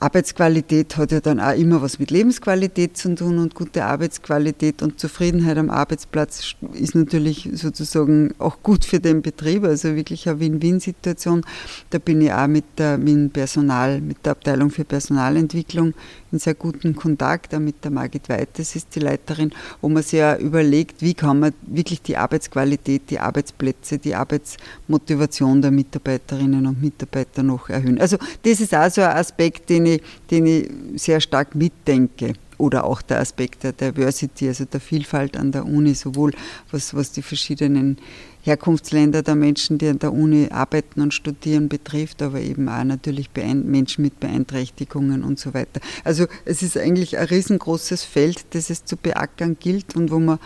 Arbeitsqualität 0.00 0.96
hat 0.96 1.12
ja 1.12 1.20
dann 1.20 1.40
auch 1.40 1.56
immer 1.56 1.82
was 1.82 1.98
mit 1.98 2.10
Lebensqualität 2.10 2.96
zu 2.96 3.14
tun 3.14 3.38
und 3.38 3.54
gute 3.54 3.84
Arbeitsqualität 3.84 4.82
und 4.82 5.00
Zufriedenheit 5.00 5.58
am 5.58 5.70
Arbeitsplatz 5.70 6.54
ist 6.72 6.94
natürlich 6.94 7.48
sozusagen 7.54 8.32
auch 8.38 8.62
gut 8.62 8.84
für 8.84 9.00
den 9.00 9.22
Betrieb, 9.22 9.64
also 9.64 9.96
wirklich 9.96 10.28
eine 10.28 10.40
Win-Win-Situation. 10.40 11.44
Da 11.90 11.98
bin 11.98 12.20
ich 12.20 12.32
auch 12.32 12.46
mit, 12.46 12.64
der, 12.78 12.96
mit 12.96 13.32
Personal, 13.32 14.00
mit 14.00 14.24
der 14.24 14.32
Abteilung 14.32 14.70
für 14.70 14.84
Personalentwicklung 14.84 15.94
in 16.30 16.38
sehr 16.38 16.54
guten 16.54 16.94
Kontakt, 16.94 17.54
auch 17.54 17.58
mit 17.58 17.82
der 17.82 17.90
Margit 17.90 18.28
Weites 18.28 18.76
ist 18.76 18.94
die 18.94 19.00
Leiterin, 19.00 19.52
wo 19.80 19.88
man 19.88 20.02
sich 20.02 20.18
ja 20.18 20.36
überlegt, 20.36 21.00
wie 21.00 21.14
kann 21.14 21.40
man 21.40 21.54
wirklich 21.62 22.02
die 22.02 22.16
Arbeitsqualität, 22.16 23.02
die 23.08 23.18
Arbeitsplätze, 23.18 23.98
die 23.98 24.14
Arbeitsmotivation 24.14 25.62
der 25.62 25.70
Mitarbeiterinnen 25.70 26.66
und 26.66 26.82
Mitarbeiter 26.82 27.42
noch 27.42 27.70
erhöhen. 27.70 27.98
Also 27.98 28.18
das 28.42 28.60
ist 28.60 28.74
auch 28.74 28.90
so 28.90 29.00
ein 29.00 29.16
Aspekt, 29.16 29.70
den 29.70 29.86
ich, 29.94 30.02
den 30.30 30.46
ich 30.46 30.70
sehr 30.96 31.20
stark 31.20 31.54
mitdenke 31.54 32.34
oder 32.58 32.84
auch 32.84 33.02
der 33.02 33.20
Aspekt 33.20 33.62
der 33.62 33.72
Diversity, 33.72 34.48
also 34.48 34.64
der 34.64 34.80
Vielfalt 34.80 35.36
an 35.36 35.52
der 35.52 35.64
Uni, 35.64 35.94
sowohl 35.94 36.32
was, 36.70 36.92
was 36.94 37.12
die 37.12 37.22
verschiedenen 37.22 37.98
Herkunftsländer 38.42 39.22
der 39.22 39.36
Menschen, 39.36 39.78
die 39.78 39.88
an 39.88 39.98
der 39.98 40.12
Uni 40.12 40.48
arbeiten 40.50 41.00
und 41.00 41.14
studieren, 41.14 41.68
betrifft, 41.68 42.22
aber 42.22 42.40
eben 42.40 42.68
auch 42.68 42.84
natürlich 42.84 43.30
Menschen 43.34 44.02
mit 44.02 44.18
Beeinträchtigungen 44.20 45.22
und 45.22 45.38
so 45.38 45.54
weiter. 45.54 45.80
Also 46.04 46.26
es 46.44 46.62
ist 46.62 46.76
eigentlich 46.76 47.18
ein 47.18 47.26
riesengroßes 47.26 48.04
Feld, 48.04 48.44
das 48.50 48.70
es 48.70 48.84
zu 48.84 48.96
beackern 48.96 49.56
gilt 49.58 49.94
und 49.96 50.10
wo 50.10 50.18
man 50.18 50.38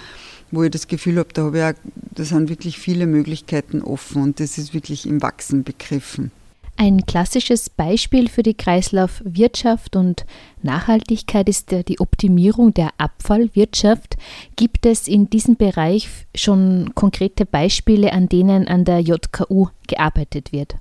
wo 0.55 0.63
ich 0.63 0.71
das 0.71 0.87
Gefühl 0.87 1.19
habe, 1.19 1.31
da, 1.33 1.45
habe 1.45 1.59
ich 1.59 1.65
auch, 1.65 1.73
da 2.15 2.25
sind 2.25 2.51
wirklich 2.51 2.79
viele 2.79 3.07
Möglichkeiten 3.07 3.81
offen 3.81 4.23
und 4.23 4.39
das 4.39 4.59
ist 4.59 4.75
wirklich 4.75 5.07
im 5.07 5.23
Wachsen 5.23 5.65
begriffen. 5.65 6.31
Ein 6.83 7.07
klassisches 7.07 7.71
Beispiel 7.71 8.29
für 8.29 8.43
die 8.43 8.55
Kreislaufwirtschaft 8.55 9.95
und 9.95 10.27
Nachhaltigkeit 10.63 11.49
ist 11.49 11.71
die 11.71 12.01
Optimierung 12.01 12.75
der 12.75 12.91
Abfallwirtschaft. 12.99 14.17
Gibt 14.57 14.85
es 14.85 15.07
in 15.07 15.31
diesem 15.31 15.55
Bereich 15.55 16.09
schon 16.35 16.91
konkrete 16.97 17.47
Beispiele, 17.47 18.13
an 18.13 18.29
denen 18.29 18.67
an 18.67 18.85
der 18.85 18.99
JKU 18.99 19.69
gearbeitet 19.87 20.51
wird? 20.51 20.75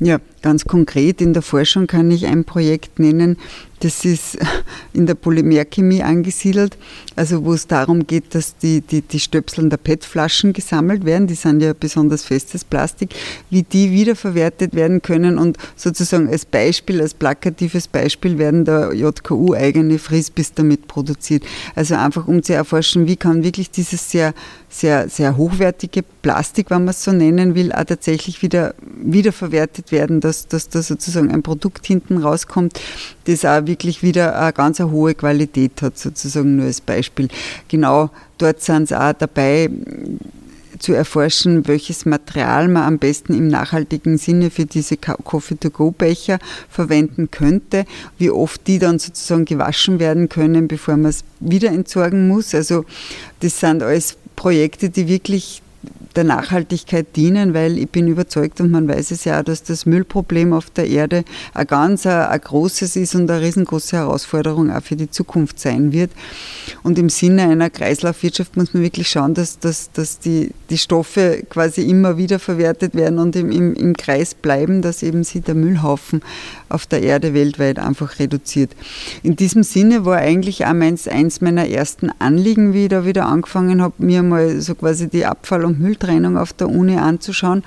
Ja, 0.00 0.18
ganz 0.44 0.66
konkret 0.66 1.22
in 1.22 1.32
der 1.32 1.40
Forschung 1.40 1.86
kann 1.86 2.10
ich 2.10 2.26
ein 2.26 2.44
Projekt 2.44 2.98
nennen, 2.98 3.38
das 3.80 4.04
ist 4.04 4.38
in 4.92 5.06
der 5.06 5.14
Polymerchemie 5.14 6.02
angesiedelt, 6.02 6.76
also 7.16 7.44
wo 7.44 7.52
es 7.52 7.66
darum 7.66 8.06
geht, 8.06 8.34
dass 8.34 8.56
die, 8.56 8.80
die, 8.80 9.02
die 9.02 9.20
Stöpseln 9.20 9.70
der 9.70 9.76
PET-Flaschen 9.76 10.52
gesammelt 10.52 11.04
werden, 11.04 11.26
die 11.26 11.34
sind 11.34 11.60
ja 11.60 11.72
besonders 11.72 12.24
festes 12.24 12.64
Plastik, 12.64 13.14
wie 13.50 13.62
die 13.62 13.90
wiederverwertet 13.90 14.74
werden 14.74 15.02
können 15.02 15.38
und 15.38 15.58
sozusagen 15.76 16.28
als 16.28 16.44
Beispiel, 16.46 17.00
als 17.00 17.14
plakatives 17.14 17.88
Beispiel 17.88 18.38
werden 18.38 18.64
da 18.64 18.92
JKU 18.92 19.54
eigene 19.54 19.98
Frisbis 19.98 20.52
damit 20.54 20.88
produziert. 20.88 21.44
Also 21.74 21.94
einfach 21.94 22.26
um 22.26 22.42
zu 22.42 22.54
erforschen, 22.54 23.06
wie 23.06 23.16
kann 23.16 23.44
wirklich 23.44 23.70
dieses 23.70 24.10
sehr, 24.10 24.34
sehr, 24.68 25.08
sehr 25.08 25.36
hochwertige 25.36 26.02
Plastik, 26.22 26.70
wenn 26.70 26.84
man 26.84 26.94
es 26.94 27.04
so 27.04 27.12
nennen 27.12 27.54
will, 27.54 27.70
auch 27.72 27.84
tatsächlich 27.84 28.42
wieder 28.42 28.74
wiederverwertet 28.96 29.92
werden, 29.92 30.20
dass, 30.20 30.33
dass 30.48 30.68
da 30.68 30.82
sozusagen 30.82 31.30
ein 31.30 31.42
Produkt 31.42 31.86
hinten 31.86 32.18
rauskommt, 32.18 32.80
das 33.24 33.44
auch 33.44 33.66
wirklich 33.66 34.02
wieder 34.02 34.38
eine 34.38 34.52
ganz 34.52 34.80
eine 34.80 34.90
hohe 34.90 35.14
Qualität 35.14 35.82
hat, 35.82 35.98
sozusagen 35.98 36.56
nur 36.56 36.66
als 36.66 36.80
Beispiel. 36.80 37.28
Genau 37.68 38.10
dort 38.38 38.62
sind 38.62 38.88
sie 38.88 39.00
auch 39.00 39.12
dabei, 39.12 39.70
zu 40.78 40.92
erforschen, 40.92 41.66
welches 41.66 42.04
Material 42.04 42.68
man 42.68 42.82
am 42.82 42.98
besten 42.98 43.34
im 43.34 43.48
nachhaltigen 43.48 44.18
Sinne 44.18 44.50
für 44.50 44.66
diese 44.66 44.96
Coffee-to-go-Becher 44.96 46.38
verwenden 46.68 47.30
könnte, 47.30 47.84
wie 48.18 48.30
oft 48.30 48.66
die 48.66 48.78
dann 48.78 48.98
sozusagen 48.98 49.44
gewaschen 49.44 49.98
werden 49.98 50.28
können, 50.28 50.68
bevor 50.68 50.96
man 50.96 51.10
es 51.10 51.24
wieder 51.40 51.70
entsorgen 51.70 52.28
muss. 52.28 52.54
Also 52.54 52.84
das 53.40 53.60
sind 53.60 53.82
alles 53.82 54.16
Projekte, 54.36 54.90
die 54.90 55.08
wirklich 55.08 55.62
der 56.16 56.24
Nachhaltigkeit 56.24 57.16
dienen, 57.16 57.54
weil 57.54 57.78
ich 57.78 57.88
bin 57.90 58.08
überzeugt 58.08 58.60
und 58.60 58.70
man 58.70 58.88
weiß 58.88 59.10
es 59.10 59.24
ja 59.24 59.42
dass 59.42 59.62
das 59.62 59.86
Müllproblem 59.86 60.52
auf 60.52 60.70
der 60.70 60.88
Erde 60.88 61.24
ein 61.52 61.66
ganz 61.66 62.06
ein, 62.06 62.12
ein 62.12 62.40
großes 62.40 62.96
ist 62.96 63.14
und 63.14 63.30
eine 63.30 63.40
riesengroße 63.40 63.96
Herausforderung 63.96 64.70
auch 64.70 64.82
für 64.82 64.96
die 64.96 65.10
Zukunft 65.10 65.60
sein 65.60 65.92
wird. 65.92 66.10
Und 66.82 66.98
im 66.98 67.08
Sinne 67.08 67.42
einer 67.42 67.70
Kreislaufwirtschaft 67.70 68.56
muss 68.56 68.74
man 68.74 68.82
wirklich 68.82 69.08
schauen, 69.08 69.34
dass, 69.34 69.58
dass, 69.58 69.92
dass 69.92 70.18
die, 70.18 70.50
die 70.70 70.78
Stoffe 70.78 71.44
quasi 71.50 71.82
immer 71.82 72.16
wieder 72.16 72.38
verwertet 72.38 72.94
werden 72.94 73.18
und 73.18 73.36
im, 73.36 73.50
im, 73.50 73.74
im 73.74 73.94
Kreis 73.94 74.34
bleiben, 74.34 74.82
dass 74.82 75.02
eben 75.02 75.24
sie 75.24 75.40
der 75.40 75.54
Müllhaufen 75.54 76.22
auf 76.68 76.86
der 76.86 77.02
Erde 77.02 77.34
weltweit 77.34 77.78
einfach 77.78 78.18
reduziert. 78.18 78.70
In 79.22 79.36
diesem 79.36 79.62
Sinne 79.62 80.04
war 80.04 80.16
eigentlich 80.16 80.64
auch 80.64 80.72
meins, 80.72 81.08
eins 81.08 81.40
meiner 81.40 81.68
ersten 81.68 82.10
Anliegen, 82.18 82.72
wie 82.72 82.84
ich 82.84 82.88
da 82.88 83.04
wieder 83.04 83.26
angefangen 83.26 83.82
habe, 83.82 83.94
mir 83.98 84.22
mal 84.22 84.60
so 84.60 84.74
quasi 84.74 85.08
die 85.08 85.26
Abfall- 85.26 85.64
und 85.64 85.74
und 85.74 85.80
Mülltrennung 86.04 86.36
auf 86.36 86.52
der 86.52 86.68
Uni 86.68 86.96
anzuschauen. 86.96 87.62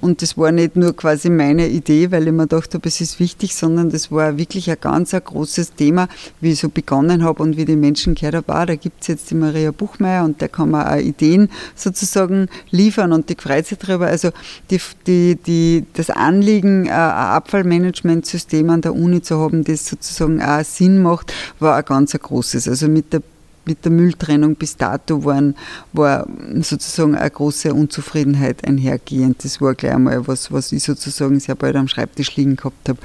Und 0.00 0.22
das 0.22 0.36
war 0.36 0.52
nicht 0.52 0.76
nur 0.76 0.94
quasi 0.94 1.30
meine 1.30 1.68
Idee, 1.68 2.10
weil 2.10 2.26
ich 2.26 2.32
mir 2.32 2.46
gedacht 2.46 2.74
habe, 2.74 2.88
es 2.88 3.00
ist 3.00 3.20
wichtig, 3.20 3.54
sondern 3.54 3.90
das 3.90 4.10
war 4.10 4.36
wirklich 4.38 4.70
ein 4.70 4.76
ganz 4.80 5.14
ein 5.14 5.22
großes 5.24 5.74
Thema, 5.74 6.08
wie 6.40 6.52
ich 6.52 6.60
so 6.60 6.68
begonnen 6.68 7.24
habe 7.24 7.42
und 7.42 7.56
wie 7.56 7.64
die 7.64 7.76
Menschen 7.76 8.14
gehört 8.14 8.34
habe, 8.34 8.54
ah, 8.54 8.66
da 8.66 8.76
gibt 8.76 9.02
es 9.02 9.08
jetzt 9.08 9.30
die 9.30 9.34
Maria 9.34 9.70
Buchmeier 9.70 10.24
und 10.24 10.40
der 10.40 10.48
kann 10.48 10.70
mir 10.70 10.90
auch 10.90 10.98
Ideen 10.98 11.48
sozusagen 11.74 12.48
liefern 12.70 13.12
und 13.12 13.28
die 13.28 13.36
freut 13.38 13.66
sich 13.66 13.78
darüber. 13.78 14.06
Also 14.06 14.30
die, 14.70 14.80
die, 15.06 15.36
die, 15.36 15.84
das 15.94 16.10
Anliegen, 16.10 16.88
ein 16.88 16.92
Abfallmanagementsystem 16.92 18.68
an 18.70 18.80
der 18.80 18.94
Uni 18.94 19.22
zu 19.22 19.38
haben, 19.38 19.64
das 19.64 19.86
sozusagen 19.86 20.42
auch 20.42 20.64
Sinn 20.64 21.02
macht, 21.02 21.32
war 21.58 21.76
ein 21.76 21.84
ganz 21.84 22.14
ein 22.14 22.20
großes. 22.20 22.68
Also 22.68 22.88
mit 22.88 23.12
der 23.12 23.22
mit 23.66 23.84
der 23.84 23.92
Mülltrennung 23.92 24.54
bis 24.54 24.76
dato 24.76 25.24
waren, 25.24 25.56
war 25.92 26.26
sozusagen 26.60 27.14
eine 27.14 27.30
große 27.30 27.74
Unzufriedenheit 27.74 28.66
einhergehend. 28.66 29.44
Das 29.44 29.60
war 29.60 29.74
gleich 29.74 29.92
einmal 29.92 30.26
was, 30.26 30.52
was 30.52 30.72
ich 30.72 30.82
sozusagen 30.82 31.40
sehr 31.40 31.54
bald 31.54 31.76
am 31.76 31.88
Schreibtisch 31.88 32.36
liegen 32.36 32.56
gehabt 32.56 32.88
habe. 32.88 32.98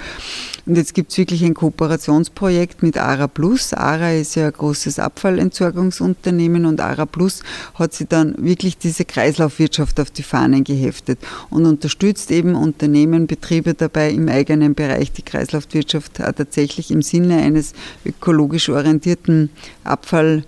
Und 0.66 0.78
jetzt 0.78 0.94
gibt 0.94 1.12
es 1.12 1.18
wirklich 1.18 1.44
ein 1.44 1.56
Kooperationsprojekt 1.56 2.84
mit 2.84 2.98
ARA 2.98 3.28
Plus. 3.28 3.74
ARA 3.74 4.14
ist 4.14 4.36
ja 4.36 4.48
ein 4.48 4.54
großes 4.54 5.00
Abfallentsorgungsunternehmen 5.00 6.66
und 6.66 6.80
ARA 6.80 7.06
Plus 7.06 7.42
hat 7.74 7.94
sich 7.94 8.08
dann 8.08 8.36
wirklich 8.38 8.78
diese 8.78 9.06
Kreislaufwirtschaft 9.06 10.00
auf 10.00 10.12
die 10.12 10.24
Fahnen 10.24 10.64
geheftet 10.64 11.20
und 11.50 11.66
unterstützt 11.66 12.32
eben 12.32 12.56
Unternehmen, 12.56 13.26
Betriebe 13.26 13.74
dabei 13.74 14.12
im 14.12 14.30
eigenen 14.30 14.76
Bereich 14.76 15.12
die 15.12 15.24
Kreislaufwirtschaft 15.24 16.16
tatsächlich 16.16 16.92
im 16.92 17.02
Sinne 17.02 17.38
eines 17.38 17.74
ökologisch 18.06 18.70
orientierten 18.70 19.50
Abfall 19.84 20.44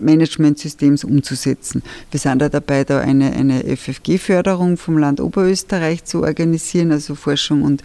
Managementsystems 0.00 1.04
umzusetzen. 1.04 1.82
Wir 2.10 2.20
sind 2.20 2.40
da 2.40 2.48
dabei, 2.48 2.84
da 2.84 3.00
eine, 3.00 3.32
eine 3.32 3.64
FFG-Förderung 3.76 4.76
vom 4.76 4.98
Land 4.98 5.20
Oberösterreich 5.20 6.04
zu 6.04 6.22
organisieren, 6.22 6.92
also 6.92 7.14
Forschung 7.14 7.62
und 7.62 7.82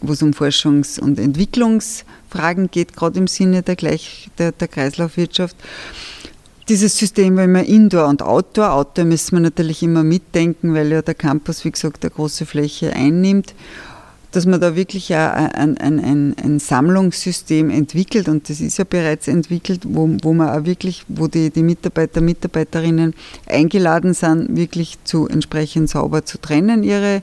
wo 0.00 0.12
es 0.12 0.22
um 0.22 0.32
Forschungs- 0.32 1.00
und 1.00 1.18
Entwicklungsfragen 1.18 2.70
geht, 2.70 2.94
gerade 2.94 3.18
im 3.18 3.26
Sinne 3.26 3.62
der, 3.62 3.76
Gleich, 3.76 4.30
der, 4.38 4.52
der 4.52 4.68
Kreislaufwirtschaft. 4.68 5.56
Dieses 6.68 6.96
System 6.96 7.36
war 7.36 7.44
immer 7.44 7.64
Indoor 7.64 8.08
und 8.08 8.22
Outdoor. 8.22 8.72
Outdoor 8.72 9.04
müssen 9.04 9.36
wir 9.36 9.40
natürlich 9.40 9.82
immer 9.82 10.04
mitdenken, 10.04 10.74
weil 10.74 10.92
ja 10.92 11.02
der 11.02 11.14
Campus, 11.14 11.64
wie 11.64 11.72
gesagt, 11.72 12.04
eine 12.04 12.10
große 12.10 12.46
Fläche 12.46 12.92
einnimmt 12.92 13.54
dass 14.32 14.46
man 14.46 14.60
da 14.60 14.74
wirklich 14.74 15.14
ein, 15.14 15.76
ein, 15.76 16.00
ein, 16.00 16.34
ein, 16.42 16.58
Sammlungssystem 16.58 17.68
entwickelt 17.68 18.28
und 18.28 18.48
das 18.48 18.60
ist 18.62 18.78
ja 18.78 18.84
bereits 18.84 19.28
entwickelt, 19.28 19.82
wo, 19.86 20.08
wo 20.22 20.32
man 20.32 20.48
auch 20.48 20.64
wirklich, 20.64 21.04
wo 21.08 21.28
die, 21.28 21.50
die 21.50 21.62
Mitarbeiter, 21.62 22.22
Mitarbeiterinnen 22.22 23.14
eingeladen 23.46 24.14
sind, 24.14 24.56
wirklich 24.56 24.96
zu 25.04 25.28
entsprechend 25.28 25.90
sauber 25.90 26.24
zu 26.24 26.38
trennen, 26.38 26.82
ihre, 26.82 27.22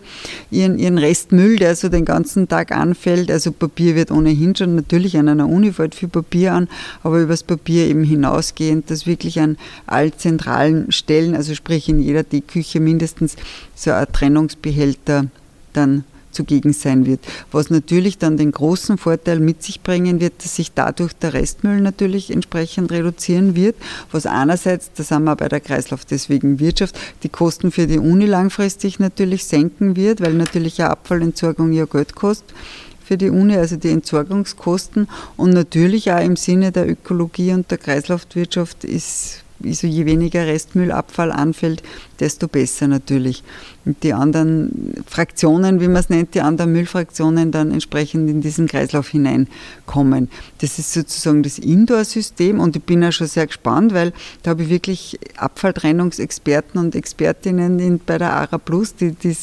ihren, 0.52 0.78
ihren 0.78 1.00
Restmüll, 1.00 1.58
der 1.58 1.76
so 1.76 1.90
den 1.90 2.06
ganzen 2.06 2.48
Tag 2.48 2.72
anfällt. 2.72 3.32
Also 3.32 3.52
Papier 3.52 3.96
wird 3.96 4.12
ohnehin 4.12 4.56
schon 4.56 4.76
natürlich 4.76 5.18
an 5.18 5.30
einer 5.30 5.50
Uni 5.50 5.74
fällt 5.74 5.96
viel 5.96 6.10
Papier 6.10 6.54
an, 6.54 6.68
aber 7.02 7.20
übers 7.20 7.42
Papier 7.42 7.88
eben 7.88 8.04
hinausgehend, 8.04 8.92
dass 8.92 9.08
wirklich 9.08 9.40
an 9.40 9.58
all 9.88 10.14
zentralen 10.14 10.92
Stellen, 10.92 11.36
also 11.36 11.56
sprich 11.56 11.90
in 11.90 12.00
jeder 12.00 12.22
Deckküche 12.22 12.80
mindestens 12.80 13.36
so 13.74 13.92
ein 13.92 14.06
Trennungsbehälter 14.12 15.26
dann 15.74 16.04
zugegen 16.40 16.72
sein 16.72 17.06
wird. 17.06 17.20
Was 17.52 17.70
natürlich 17.70 18.18
dann 18.18 18.38
den 18.38 18.54
großen 18.54 18.98
Vorteil 18.98 19.42
mit 19.42 19.62
sich 19.62 19.82
bringen 19.82 20.22
wird, 20.22 20.42
dass 20.42 20.56
sich 20.56 20.72
dadurch 20.72 21.12
der 21.14 21.34
Restmüll 21.34 21.82
natürlich 21.82 22.32
entsprechend 22.32 22.92
reduzieren 22.94 23.56
wird, 23.56 23.76
was 24.14 24.26
einerseits, 24.26 24.92
da 24.96 25.04
sind 25.04 25.26
wir 25.26 25.36
bei 25.36 25.50
der 25.50 25.60
Kreislauf 25.60 26.06
deswegen 26.06 26.60
Wirtschaft, 26.62 26.98
die 27.24 27.30
Kosten 27.30 27.72
für 27.72 27.88
die 27.88 28.00
Uni 28.00 28.26
langfristig 28.26 29.00
natürlich 29.00 29.46
senken 29.46 29.98
wird, 29.98 30.22
weil 30.22 30.34
natürlich 30.34 30.80
eine 30.80 30.92
Abfallentsorgung 30.92 31.74
ja 31.74 31.84
Geld 31.86 32.16
kostet 32.16 32.56
für 33.04 33.18
die 33.18 33.30
Uni, 33.30 33.56
also 33.58 33.76
die 33.76 33.90
Entsorgungskosten 33.90 35.10
und 35.36 35.50
natürlich 35.50 36.12
auch 36.12 36.24
im 36.24 36.36
Sinne 36.36 36.72
der 36.72 36.88
Ökologie 36.88 37.54
und 37.54 37.70
der 37.70 37.80
Kreislaufwirtschaft 37.80 38.84
ist 38.86 39.44
also 39.64 39.88
je 39.88 40.06
weniger 40.06 40.46
Restmüllabfall 40.48 41.32
anfällt, 41.32 41.84
desto 42.20 42.48
besser 42.48 42.88
natürlich. 42.88 43.44
Und 43.86 44.04
die 44.04 44.14
anderen 44.14 44.94
Fraktionen, 45.08 45.80
wie 45.80 45.88
man 45.88 45.98
es 45.98 46.10
nennt, 46.10 46.36
die 46.36 46.42
anderen 46.42 46.72
Müllfraktionen 46.72 47.52
dann 47.52 47.72
entsprechend 47.72 48.30
in 48.30 48.42
diesen 48.42 48.68
Kreislauf 48.68 49.10
hineinkommen. 49.10 50.30
Das 50.60 50.80
ist 50.80 50.94
sozusagen 50.94 51.44
das 51.44 51.60
Indoor-System 51.60 52.60
und 52.60 52.76
ich 52.76 52.84
bin 52.84 53.04
auch 53.04 53.12
schon 53.12 53.28
sehr 53.28 53.48
gespannt, 53.48 53.94
weil 53.94 54.14
da 54.44 54.52
habe 54.52 54.64
ich 54.64 54.70
wirklich 54.70 55.20
Abfalltrennungsexperten 55.38 56.80
und 56.80 56.96
Expertinnen 56.96 57.80
in, 57.80 58.00
bei 58.00 58.18
der 58.18 58.34
ARA 58.34 58.58
Plus, 58.58 58.96
die, 58.96 59.12
die 59.12 59.36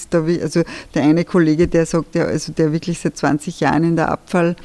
also 0.42 0.62
der 0.94 1.02
eine 1.02 1.24
Kollege, 1.24 1.68
der 1.68 1.86
sagt, 1.86 2.14
der, 2.14 2.28
also 2.28 2.52
der 2.52 2.72
wirklich 2.72 2.98
seit 2.98 3.16
20 3.16 3.60
Jahren 3.60 3.84
in 3.84 3.96
der 3.96 4.10
Abfall 4.10 4.56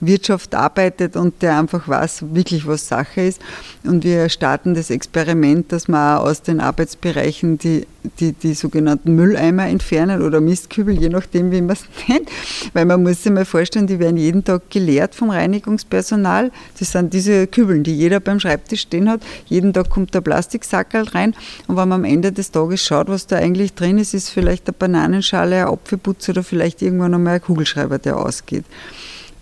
Wirtschaft 0.00 0.54
arbeitet 0.54 1.16
und 1.16 1.42
der 1.42 1.58
einfach 1.58 1.88
weiß 1.88 2.24
wirklich, 2.32 2.66
was 2.66 2.88
Sache 2.88 3.22
ist. 3.22 3.40
Und 3.84 4.04
wir 4.04 4.28
starten 4.28 4.74
das 4.74 4.90
Experiment, 4.90 5.72
dass 5.72 5.88
auch 5.88 6.24
aus 6.24 6.42
den 6.42 6.60
Arbeitsbereichen 6.60 7.58
die, 7.58 7.86
die, 8.20 8.32
die 8.32 8.54
sogenannten 8.54 9.14
Mülleimer 9.14 9.66
entfernen 9.66 10.22
oder 10.22 10.40
Mistkübel, 10.40 10.98
je 10.98 11.08
nachdem, 11.08 11.50
wie 11.50 11.60
man 11.60 11.76
es 11.76 11.84
nennt. 12.08 12.28
Weil 12.72 12.84
man 12.84 13.02
muss 13.02 13.22
sich 13.22 13.32
mal 13.32 13.44
vorstellen, 13.44 13.86
die 13.86 13.98
werden 13.98 14.16
jeden 14.16 14.44
Tag 14.44 14.70
geleert 14.70 15.14
vom 15.14 15.30
Reinigungspersonal. 15.30 16.50
Das 16.78 16.92
sind 16.92 17.12
diese 17.12 17.46
Kübeln, 17.46 17.82
die 17.82 17.96
jeder 17.96 18.20
beim 18.20 18.40
Schreibtisch 18.40 18.82
stehen 18.82 19.08
hat. 19.08 19.20
Jeden 19.46 19.72
Tag 19.72 19.90
kommt 19.90 20.14
der 20.14 20.20
Plastiksackerl 20.20 21.08
rein 21.08 21.34
und 21.66 21.76
wenn 21.76 21.88
man 21.88 22.00
am 22.00 22.04
Ende 22.04 22.32
des 22.32 22.50
Tages 22.50 22.84
schaut, 22.84 23.08
was 23.08 23.26
da 23.26 23.36
eigentlich 23.36 23.74
drin 23.74 23.98
ist, 23.98 24.14
ist 24.14 24.30
vielleicht 24.30 24.66
eine 24.68 24.74
Bananenschale, 24.74 25.66
ein 25.66 25.72
Apfelputz 25.72 26.28
oder 26.28 26.42
vielleicht 26.42 26.82
irgendwann 26.82 27.14
einmal 27.14 27.34
ein 27.36 27.42
Kugelschreiber, 27.42 27.98
der 27.98 28.16
ausgeht 28.16 28.64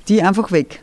die 0.08 0.22
einfach 0.22 0.52
weg. 0.52 0.82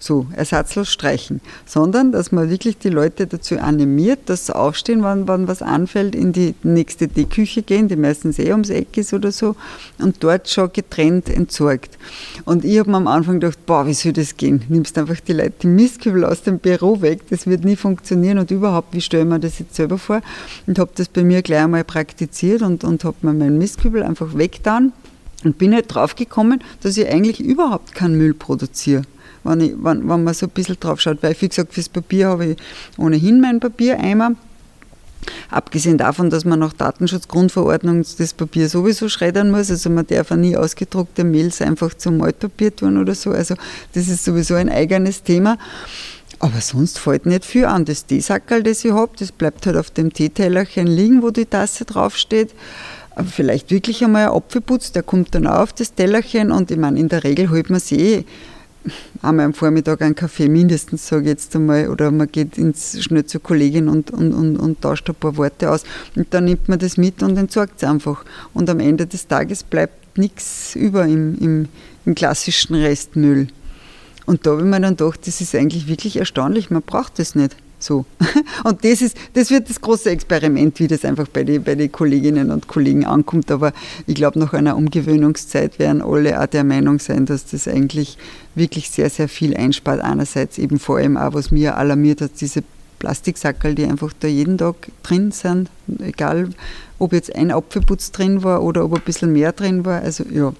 So, 0.00 0.28
ersatzlos 0.36 0.92
streichen. 0.92 1.40
Sondern, 1.66 2.12
dass 2.12 2.30
man 2.30 2.48
wirklich 2.50 2.78
die 2.78 2.88
Leute 2.88 3.26
dazu 3.26 3.58
animiert, 3.58 4.20
dass 4.26 4.46
sie 4.46 4.54
aufstehen, 4.54 5.02
wann, 5.02 5.26
wann 5.26 5.48
was 5.48 5.60
anfällt, 5.60 6.14
in 6.14 6.32
die 6.32 6.54
nächste 6.62 7.08
Teeküche 7.08 7.62
gehen, 7.62 7.88
die 7.88 7.96
meistens 7.96 8.38
eh 8.38 8.52
ums 8.52 8.70
Eck 8.70 8.96
ist 8.96 9.12
oder 9.12 9.32
so, 9.32 9.56
und 9.98 10.22
dort 10.22 10.48
schon 10.48 10.72
getrennt 10.72 11.28
entsorgt. 11.28 11.98
Und 12.44 12.64
ich 12.64 12.78
habe 12.78 12.90
mir 12.90 12.96
am 12.98 13.08
Anfang 13.08 13.40
gedacht, 13.40 13.66
boah, 13.66 13.86
wie 13.88 13.94
soll 13.94 14.12
das 14.12 14.36
gehen? 14.36 14.62
Nimmst 14.68 14.96
einfach 14.98 15.18
die 15.18 15.32
Leute 15.32 15.54
die 15.62 15.66
Mistkübel 15.66 16.24
aus 16.24 16.42
dem 16.42 16.60
Büro 16.60 17.00
weg, 17.02 17.22
das 17.30 17.48
wird 17.48 17.64
nie 17.64 17.76
funktionieren 17.76 18.38
und 18.38 18.52
überhaupt, 18.52 18.94
wie 18.94 19.00
stelle 19.00 19.24
ich 19.24 19.28
mir 19.28 19.40
das 19.40 19.58
jetzt 19.58 19.74
selber 19.74 19.98
vor? 19.98 20.20
Und 20.68 20.78
habe 20.78 20.92
das 20.94 21.08
bei 21.08 21.24
mir 21.24 21.42
gleich 21.42 21.64
einmal 21.64 21.82
praktiziert 21.82 22.62
und, 22.62 22.84
und 22.84 23.02
habe 23.02 23.16
mir 23.22 23.32
meinen 23.32 23.58
Mistkübel 23.58 24.04
einfach 24.04 24.38
weggetan 24.38 24.92
und 25.44 25.58
bin 25.58 25.74
halt 25.74 25.92
drauf 25.92 26.16
gekommen, 26.16 26.62
dass 26.82 26.96
ich 26.96 27.08
eigentlich 27.08 27.40
überhaupt 27.40 27.94
keinen 27.94 28.18
Müll 28.18 28.34
produziere. 28.34 29.02
Wenn, 29.44 29.60
ich, 29.60 29.72
wenn, 29.76 30.08
wenn 30.08 30.24
man 30.24 30.34
so 30.34 30.46
ein 30.46 30.50
bisschen 30.50 30.78
drauf 30.80 31.00
schaut, 31.00 31.22
weil 31.22 31.36
wie 31.40 31.48
gesagt, 31.48 31.74
fürs 31.74 31.88
Papier 31.88 32.28
habe 32.28 32.46
ich 32.46 32.56
ohnehin 32.96 33.40
meinen 33.40 33.60
Papiereimer. 33.60 34.32
Abgesehen 35.50 35.98
davon, 35.98 36.30
dass 36.30 36.44
man 36.44 36.58
nach 36.58 36.72
Datenschutzgrundverordnung 36.72 38.04
das 38.18 38.34
Papier 38.34 38.68
sowieso 38.68 39.08
schreddern 39.08 39.50
muss, 39.50 39.70
also 39.70 39.90
man 39.90 40.06
darf 40.06 40.30
auch 40.30 40.36
nie 40.36 40.56
ausgedruckte 40.56 41.24
Mails 41.24 41.60
einfach 41.60 41.92
zum 41.94 42.22
Altpapier 42.22 42.74
tun 42.74 42.96
oder 42.96 43.14
so, 43.14 43.30
also 43.32 43.54
das 43.94 44.08
ist 44.08 44.24
sowieso 44.24 44.54
ein 44.54 44.68
eigenes 44.68 45.22
Thema. 45.22 45.58
Aber 46.40 46.60
sonst 46.60 47.00
fällt 47.00 47.26
nicht 47.26 47.44
viel 47.44 47.64
an. 47.64 47.84
Das 47.84 48.06
Teesackerl, 48.06 48.62
das 48.62 48.84
ich 48.84 48.92
habe, 48.92 49.10
das 49.18 49.32
bleibt 49.32 49.66
halt 49.66 49.76
auf 49.76 49.90
dem 49.90 50.12
Teetellerchen 50.12 50.86
liegen, 50.86 51.22
wo 51.22 51.30
die 51.30 51.46
Tasse 51.46 51.84
draufsteht 51.84 52.52
vielleicht 53.24 53.70
wirklich 53.70 54.04
einmal 54.04 54.26
ein 54.26 54.32
Apfelputz, 54.32 54.92
der 54.92 55.02
kommt 55.02 55.34
dann 55.34 55.46
auf 55.46 55.72
das 55.72 55.94
Tellerchen 55.94 56.52
und 56.52 56.70
ich 56.70 56.76
meine, 56.78 56.98
in 56.98 57.08
der 57.08 57.24
Regel 57.24 57.50
holt 57.50 57.70
man 57.70 57.80
sich 57.80 57.98
eh 57.98 58.24
einmal 59.22 59.46
am 59.46 59.54
Vormittag 59.54 60.02
einen 60.02 60.14
Kaffee 60.14 60.48
mindestens, 60.48 61.06
sage 61.06 61.24
ich 61.24 61.28
jetzt 61.28 61.54
einmal, 61.54 61.88
oder 61.88 62.10
man 62.10 62.30
geht 62.30 62.58
ins, 62.58 63.02
schnell 63.02 63.24
zur 63.24 63.42
Kollegin 63.42 63.88
und, 63.88 64.10
und, 64.10 64.32
und, 64.32 64.56
und 64.56 64.80
tauscht 64.80 65.08
ein 65.08 65.14
paar 65.14 65.36
Worte 65.36 65.70
aus 65.70 65.84
und 66.14 66.26
dann 66.30 66.44
nimmt 66.44 66.68
man 66.68 66.78
das 66.78 66.96
mit 66.96 67.22
und 67.22 67.36
entsorgt 67.36 67.82
es 67.82 67.88
einfach. 67.88 68.24
Und 68.54 68.70
am 68.70 68.80
Ende 68.80 69.06
des 69.06 69.26
Tages 69.26 69.62
bleibt 69.62 70.16
nichts 70.18 70.74
über 70.74 71.04
im, 71.04 71.38
im, 71.38 71.68
im 72.06 72.14
klassischen 72.14 72.74
Restmüll. 72.74 73.48
Und 74.26 74.46
da 74.46 74.50
habe 74.52 74.62
ich 74.62 74.66
mir 74.66 74.80
dann 74.80 74.96
gedacht, 74.96 75.26
das 75.26 75.40
ist 75.40 75.54
eigentlich 75.54 75.88
wirklich 75.88 76.16
erstaunlich, 76.16 76.70
man 76.70 76.82
braucht 76.82 77.18
das 77.18 77.34
nicht. 77.34 77.56
So. 77.78 78.04
Und 78.64 78.84
das, 78.84 79.02
ist, 79.02 79.16
das 79.34 79.50
wird 79.50 79.70
das 79.70 79.80
große 79.80 80.10
Experiment, 80.10 80.78
wie 80.80 80.88
das 80.88 81.04
einfach 81.04 81.28
bei 81.28 81.44
den 81.44 81.62
bei 81.62 81.74
die 81.74 81.88
Kolleginnen 81.88 82.50
und 82.50 82.66
Kollegen 82.66 83.04
ankommt. 83.04 83.50
Aber 83.50 83.72
ich 84.06 84.14
glaube, 84.14 84.38
nach 84.38 84.52
einer 84.52 84.76
Umgewöhnungszeit 84.76 85.78
werden 85.78 86.02
alle 86.02 86.40
auch 86.40 86.46
der 86.46 86.64
Meinung 86.64 86.98
sein, 86.98 87.26
dass 87.26 87.46
das 87.46 87.68
eigentlich 87.68 88.18
wirklich 88.54 88.90
sehr, 88.90 89.10
sehr 89.10 89.28
viel 89.28 89.56
einspart. 89.56 90.00
Einerseits 90.00 90.58
eben 90.58 90.78
vor 90.78 90.98
allem 90.98 91.16
auch, 91.16 91.34
was 91.34 91.50
mir 91.50 91.76
alarmiert 91.76 92.20
hat, 92.20 92.32
diese 92.40 92.62
Plastiksackerl, 92.98 93.74
die 93.74 93.84
einfach 93.84 94.12
da 94.18 94.28
jeden 94.28 94.58
Tag 94.58 94.76
drin 95.02 95.30
sind, 95.32 95.70
egal 96.00 96.50
ob 96.98 97.12
jetzt 97.12 97.34
ein 97.34 97.52
Apfelputz 97.52 98.10
drin 98.10 98.42
war 98.42 98.62
oder 98.62 98.84
ob 98.84 98.94
ein 98.94 99.02
bisschen 99.02 99.32
mehr 99.32 99.52
drin 99.52 99.84
war. 99.84 100.02
Also 100.02 100.24
ja. 100.30 100.52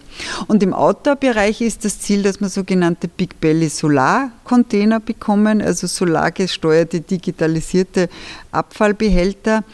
Und 0.46 0.62
im 0.62 0.72
Outdoor-Bereich 0.72 1.60
ist 1.60 1.84
das 1.84 2.00
Ziel, 2.00 2.22
dass 2.22 2.40
wir 2.40 2.48
sogenannte 2.48 3.08
Big 3.08 3.40
Belly 3.40 3.68
Solar-Container 3.68 5.00
bekommen, 5.00 5.60
also 5.60 5.86
solargesteuerte, 5.86 7.00
digitalisierte 7.00 8.08
Abfallbehälter, 8.52 9.64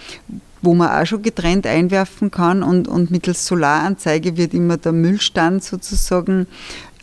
wo 0.63 0.75
man 0.75 0.91
auch 0.91 1.07
schon 1.07 1.23
getrennt 1.23 1.67
einwerfen 1.67 2.31
kann 2.31 2.63
und, 2.63 2.89
und 2.89 3.11
mittels 3.11 3.47
Solaranzeige 3.47 4.39
wird 4.39 4.55
immer 4.55 4.79
der 4.79 4.93
Müllstand 4.93 5.63
sozusagen 5.63 6.47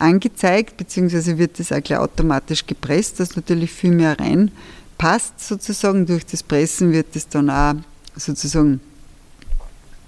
angezeigt, 0.00 0.76
beziehungsweise 0.76 1.38
wird 1.38 1.60
das 1.60 1.70
auch 1.70 1.80
gleich 1.80 2.00
automatisch 2.00 2.66
gepresst, 2.66 3.20
dass 3.20 3.36
natürlich 3.36 3.70
viel 3.70 3.92
mehr 3.92 4.18
reinpasst 5.02 5.40
sozusagen. 5.40 6.06
Durch 6.06 6.24
das 6.26 6.42
Pressen 6.42 6.92
wird 6.92 7.14
das 7.14 7.28
dann 7.28 7.50
auch 7.50 7.74
sozusagen 8.16 8.80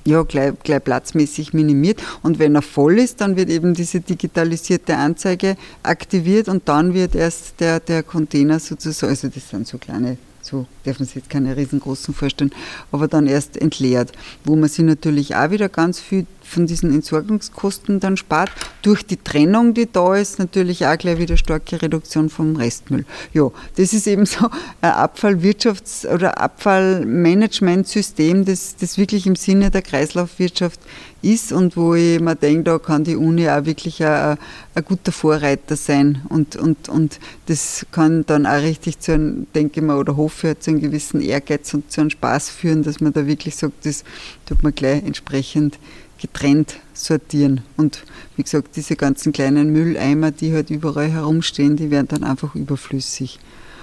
ja, 0.06 0.22
gleich, 0.22 0.52
gleich 0.62 0.84
platzmäßig 0.84 1.54
minimiert. 1.54 2.02
Und 2.22 2.38
wenn 2.38 2.54
er 2.54 2.62
voll 2.62 2.98
ist, 2.98 3.20
dann 3.20 3.36
wird 3.36 3.48
eben 3.48 3.74
diese 3.74 4.00
digitalisierte 4.00 4.96
Anzeige 4.96 5.56
aktiviert 5.82 6.48
und 6.48 6.68
dann 6.68 6.92
wird 6.92 7.14
erst 7.14 7.60
der, 7.60 7.80
der 7.80 8.02
Container 8.02 8.60
sozusagen, 8.60 9.10
also 9.10 9.28
das 9.28 9.48
sind 9.48 9.66
so 9.66 9.78
kleine 9.78 10.18
so 10.44 10.66
dürfen 10.84 11.06
Sie 11.06 11.16
jetzt 11.16 11.30
keine 11.30 11.56
riesengroßen 11.56 12.14
vorstellen, 12.14 12.52
aber 12.92 13.08
dann 13.08 13.26
erst 13.26 13.56
entleert, 13.56 14.12
wo 14.44 14.56
man 14.56 14.68
sich 14.68 14.84
natürlich 14.84 15.34
auch 15.34 15.50
wieder 15.50 15.68
ganz 15.68 16.00
viel 16.00 16.26
von 16.42 16.66
diesen 16.66 16.92
Entsorgungskosten 16.92 18.00
dann 18.00 18.16
spart. 18.16 18.50
Durch 18.82 19.06
die 19.06 19.16
Trennung, 19.16 19.74
die 19.74 19.90
da 19.90 20.14
ist, 20.14 20.38
natürlich 20.38 20.86
auch 20.86 20.98
gleich 20.98 21.18
wieder 21.18 21.36
starke 21.36 21.80
Reduktion 21.80 22.28
vom 22.28 22.56
Restmüll. 22.56 23.06
Ja, 23.32 23.50
das 23.76 23.92
ist 23.92 24.06
eben 24.06 24.26
so 24.26 24.50
ein 24.82 24.92
Abfallwirtschafts- 24.92 26.06
oder 26.06 26.38
Abfallmanagementsystem, 26.38 28.44
das, 28.44 28.76
das 28.76 28.98
wirklich 28.98 29.26
im 29.26 29.36
Sinne 29.36 29.70
der 29.70 29.82
Kreislaufwirtschaft 29.82 30.80
ist 31.24 31.52
und 31.52 31.76
wo 31.76 31.94
ich 31.94 32.20
mir 32.20 32.36
denke, 32.36 32.64
da 32.64 32.78
kann 32.78 33.04
die 33.04 33.16
Uni 33.16 33.48
auch 33.48 33.64
wirklich 33.64 34.04
ein, 34.04 34.38
ein 34.74 34.84
guter 34.84 35.12
Vorreiter 35.12 35.76
sein 35.76 36.22
und, 36.28 36.56
und, 36.56 36.88
und 36.88 37.18
das 37.46 37.86
kann 37.90 38.24
dann 38.26 38.46
auch 38.46 38.62
richtig 38.62 39.00
zu 39.00 39.12
einem, 39.12 39.46
denke 39.54 39.80
ich 39.80 39.86
mal, 39.86 39.98
oder 39.98 40.16
hoffe 40.16 40.58
zu 40.58 40.70
einem 40.70 40.80
gewissen 40.80 41.20
Ehrgeiz 41.20 41.72
und 41.74 41.90
zu 41.90 42.00
einem 42.00 42.10
Spaß 42.10 42.50
führen, 42.50 42.82
dass 42.82 43.00
man 43.00 43.12
da 43.12 43.26
wirklich 43.26 43.56
sagt, 43.56 43.86
das 43.86 44.04
tut 44.46 44.62
man 44.62 44.74
gleich 44.74 45.02
entsprechend 45.04 45.78
getrennt 46.20 46.76
sortieren. 46.92 47.62
Und 47.76 48.04
wie 48.36 48.42
gesagt, 48.42 48.76
diese 48.76 48.96
ganzen 48.96 49.32
kleinen 49.32 49.72
Mülleimer, 49.72 50.30
die 50.30 50.52
halt 50.52 50.70
überall 50.70 51.10
herumstehen, 51.10 51.76
die 51.76 51.90
werden 51.90 52.08
dann 52.08 52.24
einfach 52.24 52.54
überflüssig. 52.54 53.38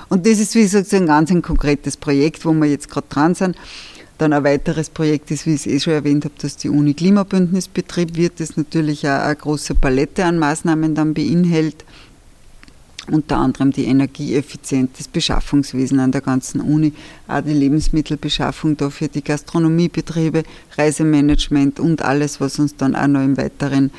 Und 0.10 0.25
das 0.27 0.39
ist, 0.39 0.55
wie 0.55 0.63
gesagt, 0.63 0.93
ein 0.93 1.05
ganz 1.05 1.31
ein 1.31 1.41
konkretes 1.41 1.95
Projekt, 1.95 2.43
wo 2.43 2.51
wir 2.51 2.67
jetzt 2.67 2.89
gerade 2.89 3.07
dran 3.10 3.33
sind. 3.33 3.55
Dann 4.22 4.34
ein 4.34 4.44
weiteres 4.44 4.92
Projekt 4.92 5.32
ist, 5.32 5.48
wie 5.48 5.56
ich 5.56 5.62
es 5.62 5.66
eh 5.66 5.80
schon 5.80 5.94
erwähnt 5.94 6.25
habe, 6.25 6.36
dass 6.40 6.56
die 6.56 6.70
Uni 6.70 6.94
Klimabündnisbetrieb 6.94 8.16
wird, 8.16 8.40
das 8.40 8.56
natürlich 8.56 9.08
auch 9.08 9.20
eine 9.20 9.36
große 9.36 9.74
Palette 9.74 10.24
an 10.25 10.38
Maßnahmen 10.38 10.94
dann 10.94 11.16
beinhält. 11.16 11.84
Unter 13.10 13.38
anderem 13.38 13.72
die 13.72 13.86
Energieeffizienz, 13.86 14.92
das 15.00 15.08
Beschaffungswesen 15.08 16.00
an 16.00 16.12
der 16.12 16.22
ganzen 16.22 16.62
Uni, 16.62 16.94
auch 17.28 17.42
die 17.42 17.54
Lebensmittelbeschaffung 17.54 18.78
dafür, 18.78 19.08
die 19.08 19.24
Gastronomiebetriebe, 19.24 20.44
Reisemanagement 20.78 21.80
und 21.80 22.04
alles, 22.04 22.40
was 22.40 22.60
uns 22.60 22.75
dann 22.75 22.96
auch 22.96 23.08
noch 23.08 23.24
im 23.24 23.38
weiteren 23.38 23.90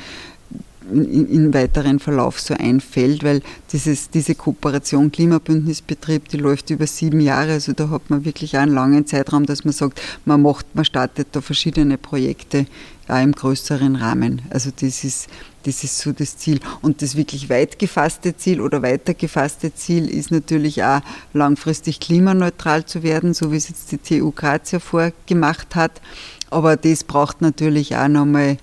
in, 0.91 1.53
weiteren 1.53 1.99
Verlauf 1.99 2.39
so 2.39 2.53
einfällt, 2.53 3.23
weil 3.23 3.41
dieses, 3.71 4.09
diese 4.09 4.35
Kooperation 4.35 5.11
Klimabündnisbetrieb, 5.11 6.29
die 6.29 6.37
läuft 6.37 6.69
über 6.69 6.87
sieben 6.87 7.21
Jahre, 7.21 7.53
also 7.53 7.73
da 7.73 7.89
hat 7.89 8.09
man 8.09 8.25
wirklich 8.25 8.57
einen 8.57 8.73
langen 8.73 9.05
Zeitraum, 9.05 9.45
dass 9.45 9.63
man 9.63 9.73
sagt, 9.73 10.01
man 10.25 10.41
macht, 10.41 10.65
man 10.73 10.85
startet 10.85 11.27
da 11.31 11.41
verschiedene 11.41 11.97
Projekte 11.97 12.65
auch 13.07 13.21
im 13.21 13.33
größeren 13.33 13.95
Rahmen. 13.95 14.41
Also 14.49 14.71
das 14.71 15.03
ist, 15.03 15.27
das 15.63 15.83
ist 15.83 15.99
so 15.99 16.11
das 16.11 16.37
Ziel. 16.37 16.59
Und 16.81 17.01
das 17.01 17.15
wirklich 17.15 17.49
weit 17.49 17.79
gefasste 17.79 18.35
Ziel 18.35 18.61
oder 18.61 18.81
weiter 18.81 19.13
gefasste 19.13 19.73
Ziel 19.73 20.09
ist 20.09 20.31
natürlich 20.31 20.83
auch 20.83 21.01
langfristig 21.33 21.99
klimaneutral 21.99 22.85
zu 22.85 23.03
werden, 23.03 23.33
so 23.33 23.51
wie 23.51 23.57
es 23.57 23.69
jetzt 23.69 23.91
die 23.91 23.97
TU 23.97 24.31
Graz 24.31 24.71
ja 24.71 24.79
vorgemacht 24.79 25.75
hat. 25.75 26.01
Aber 26.49 26.77
das 26.77 27.03
braucht 27.03 27.41
natürlich 27.41 27.95
auch 27.95 28.07
nochmal 28.07 28.57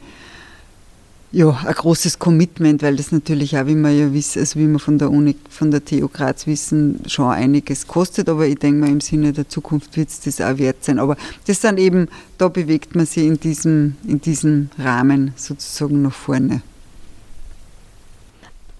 ja, 1.32 1.50
ein 1.64 1.74
großes 1.74 2.18
Commitment, 2.18 2.82
weil 2.82 2.96
das 2.96 3.12
natürlich 3.12 3.56
auch, 3.56 3.66
wie 3.66 3.76
wir 3.76 3.90
ja 3.90 4.12
wissen, 4.12 4.40
also 4.40 4.58
wie 4.58 4.66
wir 4.66 4.80
von 4.80 4.98
der 4.98 5.10
Uni, 5.10 5.36
von 5.48 5.70
der 5.70 5.84
TU 5.84 6.08
Graz 6.08 6.46
wissen, 6.46 7.00
schon 7.06 7.30
einiges 7.30 7.86
kostet, 7.86 8.28
aber 8.28 8.46
ich 8.46 8.58
denke 8.58 8.80
mal, 8.80 8.90
im 8.90 9.00
Sinne 9.00 9.32
der 9.32 9.48
Zukunft 9.48 9.96
wird 9.96 10.08
es 10.08 10.20
das 10.20 10.40
auch 10.40 10.58
wert 10.58 10.84
sein. 10.84 10.98
Aber 10.98 11.16
das 11.46 11.60
sind 11.60 11.78
eben, 11.78 12.08
da 12.36 12.48
bewegt 12.48 12.96
man 12.96 13.06
sich 13.06 13.26
in 13.26 13.38
diesem, 13.38 13.96
in 14.06 14.20
diesem 14.20 14.70
Rahmen 14.76 15.32
sozusagen 15.36 16.02
nach 16.02 16.12
vorne. 16.12 16.62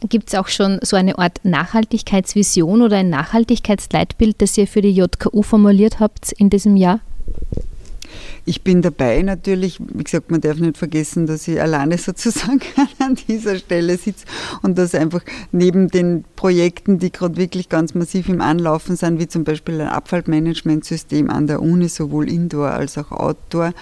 Gibt 0.09 0.29
es 0.29 0.35
auch 0.35 0.49
schon 0.49 0.81
so 0.83 0.97
eine 0.97 1.19
Art 1.19 1.41
Nachhaltigkeitsvision 1.45 2.83
oder 2.83 2.97
ein 2.97 3.11
Nachhaltigkeitsleitbild, 3.11 4.41
das 4.41 4.57
ihr 4.59 4.67
für 4.67 4.81
die 4.81 4.93
JKU 4.93 5.43
formuliert 5.43 6.01
habt 6.01 6.33
in 6.33 6.51
diesem 6.51 6.77
Jahr? 6.77 7.01
Ich 8.45 8.63
bin 8.63 8.83
dabei 8.83 9.23
natürlich, 9.23 9.79
wie 9.81 10.05
gesagt, 10.05 10.31
man 10.31 10.41
darf 10.41 10.59
nicht 10.59 10.79
vergessen, 10.79 11.27
dass 11.27 11.47
ich 11.47 11.61
alleine 11.61 11.99
sozusagen 11.99 12.61
an 12.99 13.17
dieser 13.29 13.57
Stelle 13.57 13.97
sitze 13.97 14.25
und 14.63 14.79
dass 14.79 14.95
einfach 14.95 15.23
neben 15.53 15.89
den 15.89 16.25
Projekten, 16.37 16.99
die 16.99 17.13
gerade 17.13 17.37
wirklich 17.37 17.69
ganz 17.69 17.95
massiv 17.95 18.29
im 18.29 18.41
Anlaufen 18.41 18.97
sind, 18.97 19.19
wie 19.19 19.29
zum 19.29 19.45
Beispiel 19.45 19.81
ein 19.81 19.89
Abfallmanagementsystem 19.89 21.31
an 21.31 21.47
der 21.47 21.63
Uni, 21.63 21.89
sowohl 21.89 22.31
Indoor 22.31 22.71
als 22.71 22.99
auch 22.99 23.13
Outdoor. 23.13 23.73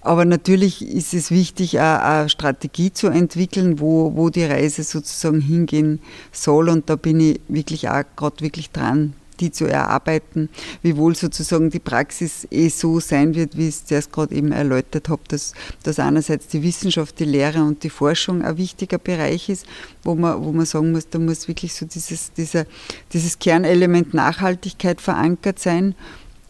Aber 0.00 0.24
natürlich 0.24 0.86
ist 0.86 1.14
es 1.14 1.30
wichtig, 1.30 1.78
eine 1.80 2.28
Strategie 2.28 2.92
zu 2.92 3.08
entwickeln, 3.08 3.78
wo, 3.80 4.16
wo 4.16 4.30
die 4.30 4.44
Reise 4.44 4.82
sozusagen 4.82 5.40
hingehen 5.40 6.00
soll. 6.32 6.68
Und 6.68 6.88
da 6.90 6.96
bin 6.96 7.20
ich 7.20 7.40
wirklich 7.48 7.88
auch 7.88 8.02
gerade 8.16 8.40
wirklich 8.40 8.70
dran, 8.70 9.14
die 9.42 9.50
zu 9.50 9.66
erarbeiten, 9.66 10.48
wiewohl 10.82 11.16
sozusagen 11.16 11.68
die 11.70 11.80
Praxis 11.80 12.46
eh 12.50 12.68
so 12.68 13.00
sein 13.00 13.34
wird, 13.34 13.56
wie 13.58 13.68
ich 13.68 13.74
es 13.74 13.84
zuerst 13.84 14.12
gerade 14.12 14.34
eben 14.34 14.52
erläutert 14.52 15.08
habe, 15.08 15.22
dass, 15.28 15.52
dass 15.82 15.98
einerseits 15.98 16.46
die 16.46 16.62
Wissenschaft, 16.62 17.18
die 17.18 17.24
Lehre 17.24 17.62
und 17.62 17.82
die 17.82 17.90
Forschung 17.90 18.42
ein 18.42 18.56
wichtiger 18.56 18.98
Bereich 18.98 19.48
ist, 19.48 19.66
wo 20.04 20.14
man, 20.14 20.44
wo 20.44 20.52
man 20.52 20.64
sagen 20.64 20.92
muss, 20.92 21.08
da 21.08 21.18
muss 21.18 21.48
wirklich 21.48 21.74
so 21.74 21.86
dieses, 21.86 22.32
dieser, 22.32 22.66
dieses 23.12 23.38
Kernelement 23.38 24.14
Nachhaltigkeit 24.14 25.00
verankert 25.00 25.58
sein 25.58 25.96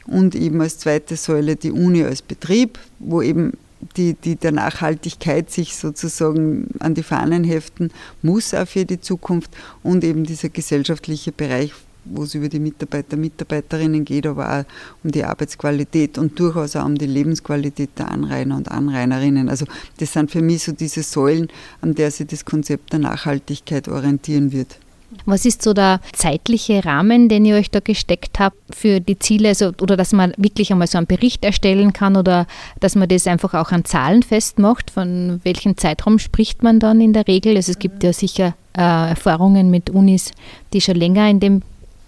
und 0.06 0.34
eben 0.34 0.60
als 0.60 0.78
zweite 0.78 1.16
Säule 1.16 1.56
die 1.56 1.72
Uni 1.72 2.04
als 2.04 2.20
Betrieb, 2.20 2.78
wo 2.98 3.22
eben 3.22 3.52
die, 3.96 4.14
die 4.14 4.36
der 4.36 4.52
Nachhaltigkeit 4.52 5.50
sich 5.50 5.76
sozusagen 5.76 6.68
an 6.78 6.94
die 6.94 7.02
Fahnen 7.02 7.44
heften 7.44 7.90
muss 8.22 8.54
auch 8.54 8.68
für 8.68 8.84
die 8.84 9.00
Zukunft 9.00 9.50
und 9.82 10.04
eben 10.04 10.24
dieser 10.24 10.50
gesellschaftliche 10.50 11.32
Bereich, 11.32 11.72
wo 12.04 12.24
es 12.24 12.34
über 12.34 12.48
die 12.48 12.58
Mitarbeiter, 12.58 13.16
Mitarbeiterinnen 13.16 14.04
geht, 14.04 14.26
aber 14.26 14.60
auch 14.60 14.64
um 15.04 15.10
die 15.10 15.24
Arbeitsqualität 15.24 16.18
und 16.18 16.38
durchaus 16.38 16.76
auch 16.76 16.84
um 16.84 16.96
die 16.96 17.06
Lebensqualität 17.06 17.90
der 17.98 18.10
Anrainer 18.10 18.56
und 18.56 18.70
Anrainerinnen. 18.70 19.48
Also 19.48 19.66
das 19.98 20.12
sind 20.12 20.30
für 20.30 20.42
mich 20.42 20.64
so 20.64 20.72
diese 20.72 21.02
Säulen, 21.02 21.48
an 21.80 21.94
der 21.94 22.10
sich 22.10 22.26
das 22.26 22.44
Konzept 22.44 22.92
der 22.92 23.00
Nachhaltigkeit 23.00 23.88
orientieren 23.88 24.52
wird. 24.52 24.78
Was 25.26 25.44
ist 25.44 25.62
so 25.62 25.74
der 25.74 26.00
zeitliche 26.12 26.84
Rahmen, 26.84 27.28
den 27.28 27.44
ihr 27.44 27.56
euch 27.56 27.70
da 27.70 27.80
gesteckt 27.80 28.38
habt 28.38 28.56
für 28.74 29.00
die 29.00 29.18
Ziele, 29.18 29.48
also, 29.48 29.72
oder 29.80 29.96
dass 29.96 30.12
man 30.12 30.32
wirklich 30.36 30.72
einmal 30.72 30.86
so 30.86 30.98
einen 30.98 31.06
Bericht 31.06 31.44
erstellen 31.44 31.92
kann 31.92 32.16
oder 32.16 32.46
dass 32.80 32.94
man 32.94 33.08
das 33.08 33.26
einfach 33.26 33.54
auch 33.54 33.72
an 33.72 33.84
Zahlen 33.84 34.22
festmacht? 34.22 34.90
Von 34.90 35.40
welchem 35.44 35.76
Zeitraum 35.76 36.18
spricht 36.18 36.62
man 36.62 36.80
dann 36.80 37.00
in 37.00 37.12
der 37.12 37.26
Regel? 37.28 37.56
Also 37.56 37.72
es 37.72 37.78
gibt 37.78 38.02
ja 38.02 38.12
sicher 38.12 38.54
äh, 38.76 39.10
Erfahrungen 39.10 39.70
mit 39.70 39.90
Unis, 39.90 40.32
die 40.72 40.80
schon 40.80 40.96
länger 40.96 41.28
in 41.28 41.40
dem 41.40 41.62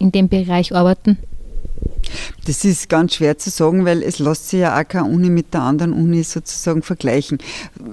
in 0.04 0.12
dem 0.12 0.28
Bereich 0.28 0.74
arbeiten? 0.74 1.18
Das 2.46 2.64
ist 2.64 2.88
ganz 2.88 3.14
schwer 3.14 3.38
zu 3.38 3.50
sagen, 3.50 3.84
weil 3.84 4.02
es 4.02 4.18
lässt 4.18 4.50
sich 4.50 4.60
ja 4.60 4.78
auch 4.78 4.86
keine 4.86 5.08
Uni 5.08 5.30
mit 5.30 5.54
der 5.54 5.62
anderen 5.62 5.92
Uni 5.92 6.22
sozusagen 6.22 6.82
vergleichen. 6.82 7.38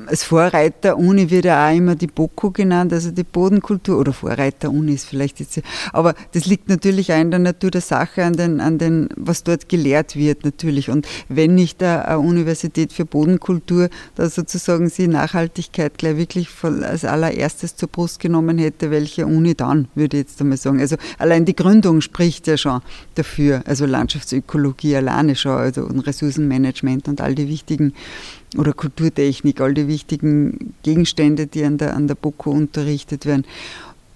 Als 0.08 0.24
Vorreiter-Uni 0.24 1.30
wird 1.30 1.46
ja 1.46 1.70
auch 1.70 1.76
immer 1.76 1.96
die 1.96 2.08
BOKU 2.08 2.52
genannt, 2.52 2.94
also 2.94 3.12
die 3.12 3.24
Bodenkultur, 3.24 4.00
oder 4.00 4.14
Vorreiter-Uni 4.14 4.94
ist 4.94 5.06
vielleicht 5.06 5.40
jetzt, 5.40 5.62
aber 5.94 6.16
das 6.34 6.46
liegt 6.46 6.70
natürlich 6.70 7.12
auch 7.14 7.20
in 7.20 7.32
der 7.32 7.40
Natur 7.40 7.72
der 7.72 7.82
Sache, 7.82 8.24
an 8.24 8.34
den, 8.34 8.60
an 8.60 8.78
den, 8.78 9.10
was 9.16 9.44
dort 9.44 9.70
gelehrt 9.70 10.16
wird 10.16 10.44
natürlich. 10.44 10.90
Und 10.90 11.08
wenn 11.30 11.56
nicht 11.56 11.82
eine 11.84 12.20
Universität 12.20 12.94
für 12.94 13.06
Bodenkultur 13.06 13.90
da 14.16 14.30
sozusagen 14.30 14.90
sie 14.90 15.08
Nachhaltigkeit 15.08 15.98
gleich 15.98 16.18
wirklich 16.18 16.50
als 16.64 17.06
allererstes 17.06 17.76
zur 17.76 17.90
Brust 17.90 18.20
genommen 18.20 18.58
hätte, 18.58 18.92
welche 18.92 19.26
Uni 19.26 19.56
dann, 19.56 19.88
würde 19.96 20.18
ich 20.18 20.24
jetzt 20.24 20.42
einmal 20.42 20.58
sagen. 20.58 20.80
Also 20.80 20.96
allein 21.18 21.46
die 21.46 21.56
Gründung 21.56 22.02
spricht 22.02 22.48
ja 22.48 22.58
schon 22.58 22.82
dafür, 23.16 23.64
also 23.66 23.86
Landschaftsökologie 24.02 24.96
alleine 24.96 25.36
schon, 25.36 25.54
also 25.54 25.84
und 25.84 26.00
Ressourcenmanagement 26.02 27.08
und 27.08 27.22
all 27.22 27.36
die 27.36 27.48
wichtigen, 27.48 27.94
oder 28.58 28.74
Kulturtechnik, 28.74 29.62
all 29.62 29.74
die 29.74 29.88
wichtigen 29.88 30.74
Gegenstände, 30.84 31.48
die 31.48 31.64
an 31.64 31.78
der, 31.78 31.96
an 31.96 32.08
der 32.08 32.16
BOKU 32.16 32.52
unterrichtet 32.52 33.26
werden 33.26 33.46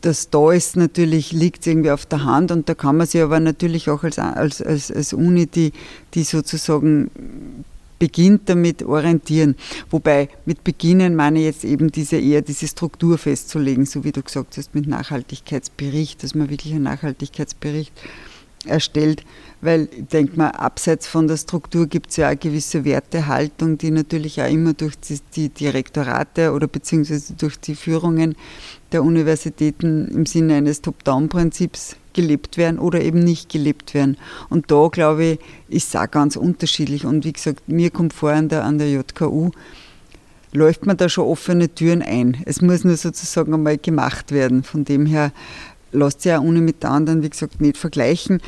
das 0.02 0.30
da 0.30 0.52
ist, 0.52 0.78
natürlich 0.78 1.32
liegt 1.32 1.66
irgendwie 1.66 1.90
auf 1.90 2.06
der 2.06 2.26
Hand 2.26 2.52
und 2.52 2.70
da 2.70 2.76
kann 2.76 2.96
man 2.96 3.08
sich 3.08 3.24
aber 3.24 3.40
natürlich 3.40 3.90
auch 3.90 4.04
als, 4.04 4.20
als, 4.20 4.62
als, 4.62 4.92
als 4.92 5.14
Uni, 5.14 5.48
die, 5.48 5.72
die 6.14 6.24
sozusagen 6.24 7.10
beginnt 7.98 8.48
damit 8.48 8.84
orientieren. 8.84 9.56
Wobei 9.90 10.30
mit 10.46 10.64
beginnen 10.64 11.16
meine 11.16 11.40
ich 11.40 11.46
jetzt 11.46 11.66
eben 11.66 11.92
diese 11.92 12.18
eher 12.18 12.44
diese 12.44 12.68
Struktur 12.68 13.18
festzulegen, 13.18 13.88
so 13.88 14.04
wie 14.04 14.12
du 14.12 14.22
gesagt 14.22 14.58
hast, 14.58 14.76
mit 14.76 14.86
Nachhaltigkeitsbericht, 14.86 16.22
dass 16.22 16.36
man 16.36 16.52
wirklich 16.52 16.74
einen 16.74 16.84
Nachhaltigkeitsbericht 16.84 17.94
erstellt, 18.68 19.24
weil 19.62 19.90
ich 19.92 20.06
denke 20.08 20.38
mal, 20.38 20.50
abseits 20.50 21.08
von 21.08 21.28
der 21.28 21.38
Struktur 21.38 21.88
gibt 21.88 22.12
es 22.12 22.18
ja 22.18 22.28
eine 22.28 22.38
gewisse 22.38 22.86
Wertehaltung, 22.86 23.78
die 23.78 23.92
natürlich 23.92 24.42
auch 24.42 24.50
immer 24.50 24.74
durch 24.74 24.98
die, 25.00 25.20
die 25.36 25.50
Direktorate 25.50 26.52
oder 26.52 26.68
beziehungsweise 26.68 27.34
durch 27.34 27.60
die 27.60 27.76
Führungen 27.76 28.36
der 28.92 29.04
Universitäten 29.04 30.08
im 30.10 30.26
Sinne 30.26 30.56
eines 30.56 30.82
Top-Down-Prinzips 30.82 31.98
gelebt 32.14 32.58
werden 32.58 32.80
oder 32.80 33.02
eben 33.02 33.20
nicht 33.20 33.50
gelebt 33.50 33.94
werden. 33.94 34.18
Und 34.50 34.72
da, 34.72 34.88
glaube 34.88 35.26
ich, 35.26 35.40
ist 35.68 35.90
es 35.90 35.96
auch 35.96 36.10
ganz 36.10 36.36
unterschiedlich. 36.36 37.06
Und 37.06 37.26
wie 37.26 37.34
gesagt, 37.34 37.68
mir 37.68 37.92
kommt 37.92 38.14
vor 38.14 38.32
an 38.32 38.50
der, 38.50 38.64
an 38.64 38.78
der 38.78 38.90
JKU, 38.90 39.52
läuft 40.56 40.86
man 40.86 40.98
da 40.98 41.10
schon 41.10 41.26
offene 41.26 41.70
Türen 41.70 42.02
ein. 42.02 42.42
Es 42.46 42.62
muss 42.62 42.84
nur 42.84 42.96
sozusagen 42.96 43.54
einmal 43.54 43.78
gemacht 43.78 44.32
werden. 44.32 44.64
Von 44.64 44.86
dem 44.86 45.06
her 45.06 45.32
lässt 45.96 46.22
sich 46.22 46.30
ja 46.30 46.40
ohne 46.40 46.62
mit 46.62 46.84
der 46.84 46.92
anderen, 46.92 47.24
wie 47.24 47.30
gesagt, 47.30 47.62
nicht 47.62 47.78
vergleichen. 47.78 48.42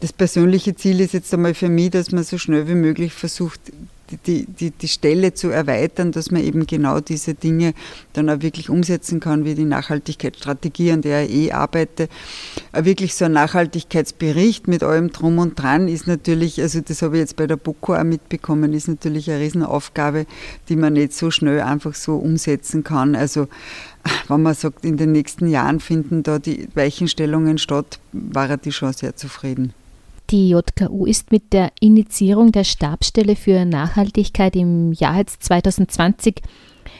Das 0.00 0.12
persönliche 0.12 0.74
Ziel 0.74 1.00
ist 1.00 1.14
jetzt 1.14 1.32
einmal 1.32 1.54
für 1.54 1.68
mich, 1.68 1.90
dass 1.90 2.12
man 2.12 2.24
so 2.24 2.36
schnell 2.36 2.68
wie 2.68 2.74
möglich 2.74 3.12
versucht, 3.12 3.60
die, 4.10 4.46
die, 4.46 4.70
die 4.70 4.88
Stelle 4.88 5.34
zu 5.34 5.48
erweitern, 5.48 6.12
dass 6.12 6.30
man 6.30 6.42
eben 6.42 6.66
genau 6.66 7.00
diese 7.00 7.34
Dinge 7.34 7.74
dann 8.12 8.28
auch 8.28 8.42
wirklich 8.42 8.68
umsetzen 8.70 9.20
kann, 9.20 9.44
wie 9.44 9.54
die 9.54 9.64
Nachhaltigkeitsstrategie, 9.64 10.92
an 10.92 11.02
der 11.02 11.24
ich 11.24 11.34
eh 11.34 11.52
arbeite. 11.52 12.08
Wirklich 12.72 13.14
so 13.14 13.24
ein 13.24 13.32
Nachhaltigkeitsbericht 13.32 14.68
mit 14.68 14.82
allem 14.82 15.10
Drum 15.10 15.38
und 15.38 15.58
Dran 15.58 15.88
ist 15.88 16.06
natürlich, 16.06 16.60
also 16.60 16.80
das 16.80 17.02
habe 17.02 17.16
ich 17.16 17.20
jetzt 17.20 17.36
bei 17.36 17.46
der 17.46 17.56
BOKO 17.56 17.94
auch 17.94 18.04
mitbekommen, 18.04 18.72
ist 18.72 18.88
natürlich 18.88 19.30
eine 19.30 19.40
Riesenaufgabe, 19.40 20.26
die 20.68 20.76
man 20.76 20.94
nicht 20.94 21.12
so 21.12 21.30
schnell 21.30 21.60
einfach 21.60 21.94
so 21.94 22.16
umsetzen 22.16 22.84
kann. 22.84 23.14
Also 23.16 23.48
wenn 24.28 24.42
man 24.42 24.54
sagt, 24.54 24.84
in 24.84 24.96
den 24.96 25.12
nächsten 25.12 25.48
Jahren 25.48 25.80
finden 25.80 26.22
da 26.22 26.38
die 26.38 26.68
Weichenstellungen 26.74 27.58
statt, 27.58 27.98
war 28.12 28.50
er 28.50 28.56
die 28.56 28.72
schon 28.72 28.92
sehr 28.92 29.16
zufrieden. 29.16 29.72
Die 30.34 30.48
JKU 30.48 31.06
ist 31.06 31.30
mit 31.30 31.52
der 31.52 31.70
Initiierung 31.78 32.50
der 32.50 32.64
Stabsstelle 32.64 33.36
für 33.36 33.64
Nachhaltigkeit 33.64 34.56
im 34.56 34.92
Jahr 34.92 35.24
2020 35.24 36.42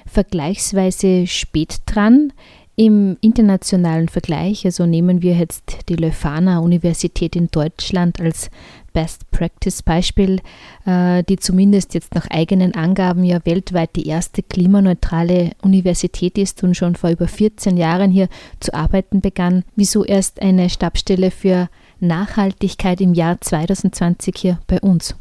vergleichsweise 0.06 1.26
spät 1.26 1.78
dran. 1.84 2.32
Im 2.76 3.16
internationalen 3.20 4.08
Vergleich, 4.08 4.64
also 4.64 4.86
nehmen 4.86 5.20
wir 5.20 5.34
jetzt 5.34 5.78
die 5.88 5.96
Leuphana 5.96 6.60
Universität 6.60 7.34
in 7.34 7.48
Deutschland 7.50 8.20
als 8.20 8.50
Best 8.92 9.28
Practice 9.32 9.82
Beispiel, 9.82 10.40
äh, 10.86 11.24
die 11.24 11.36
zumindest 11.36 11.94
jetzt 11.94 12.14
nach 12.14 12.28
eigenen 12.30 12.76
Angaben 12.76 13.24
ja 13.24 13.44
weltweit 13.44 13.96
die 13.96 14.06
erste 14.06 14.44
klimaneutrale 14.44 15.50
Universität 15.60 16.38
ist 16.38 16.62
und 16.62 16.76
schon 16.76 16.94
vor 16.94 17.10
über 17.10 17.26
14 17.26 17.76
Jahren 17.76 18.12
hier 18.12 18.28
zu 18.60 18.72
arbeiten 18.74 19.20
begann. 19.20 19.64
Wieso 19.74 20.04
erst 20.04 20.40
eine 20.40 20.70
Stabstelle 20.70 21.32
für 21.32 21.68
Nachhaltigkeit 22.04 23.00
im 23.00 23.14
Jahr 23.14 23.40
2020 23.40 24.34
hier 24.36 24.58
bei 24.66 24.80
uns? 24.80 25.14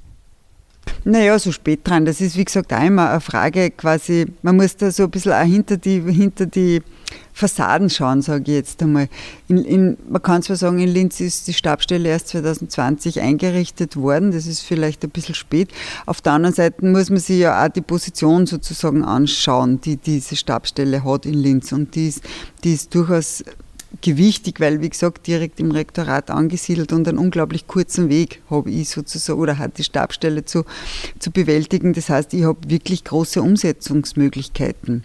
Naja, 1.06 1.38
so 1.38 1.52
spät 1.52 1.82
dran. 1.84 2.06
Das 2.06 2.22
ist, 2.22 2.38
wie 2.38 2.46
gesagt, 2.46 2.72
auch 2.72 2.82
immer 2.82 3.10
eine 3.10 3.22
Frage 3.22 3.72
quasi, 3.72 4.26
man 4.42 4.56
muss 4.56 4.78
da 4.78 4.90
so 4.92 5.04
ein 5.04 5.12
bisschen 5.12 5.34
auch 5.34 5.44
hinter 5.44 5.78
die, 5.78 6.02
hinter 6.02 6.46
die 6.46 6.82
Fassaden 7.34 7.90
schauen, 7.90 8.22
sage 8.22 8.44
ich 8.44 8.58
jetzt 8.58 8.82
einmal. 8.82 9.10
In, 9.50 9.66
in, 9.66 9.98
man 10.08 10.22
kann 10.22 10.42
zwar 10.44 10.56
sagen, 10.56 10.80
in 10.80 10.88
Linz 10.88 11.20
ist 11.20 11.48
die 11.48 11.54
Stabstelle 11.54 12.08
erst 12.08 12.30
2020 12.30 13.20
eingerichtet 13.20 13.98
worden, 13.98 14.32
das 14.32 14.46
ist 14.46 14.62
vielleicht 14.62 15.04
ein 15.04 15.10
bisschen 15.10 15.36
spät. 15.36 15.70
Auf 16.06 16.22
der 16.22 16.34
anderen 16.34 16.56
Seite 16.56 16.86
muss 16.86 17.10
man 17.10 17.20
sich 17.20 17.40
ja 17.40 17.66
auch 17.66 17.70
die 17.70 17.82
Position 17.82 18.46
sozusagen 18.46 19.04
anschauen, 19.04 19.82
die 19.82 19.98
diese 19.98 20.36
Stabstelle 20.36 21.04
hat 21.04 21.26
in 21.26 21.34
Linz. 21.34 21.72
Und 21.74 21.96
die 21.96 22.08
ist, 22.08 22.22
die 22.64 22.74
ist 22.74 22.96
durchaus 22.96 23.44
gewichtig, 24.02 24.60
weil, 24.60 24.82
wie 24.82 24.90
gesagt, 24.90 25.28
direkt 25.28 25.60
im 25.60 25.72
Rektorat 25.72 26.30
angesiedelt 26.30 26.92
und 26.92 27.08
einen 27.08 27.18
unglaublich 27.18 27.68
kurzen 27.68 28.10
Weg 28.10 28.42
habe 28.50 28.70
ich 28.72 28.90
sozusagen 28.90 29.40
oder 29.40 29.58
hat 29.58 29.78
die 29.78 29.84
Stabstelle 29.84 30.46
zu, 30.46 30.66
zu 31.20 31.32
bewältigen. 31.32 31.94
Das 31.94 32.10
heißt, 32.10 32.34
ich 32.34 32.44
habe 32.44 32.60
wirklich 32.70 33.04
große 33.04 33.42
Umsetzungsmöglichkeiten 33.42 35.04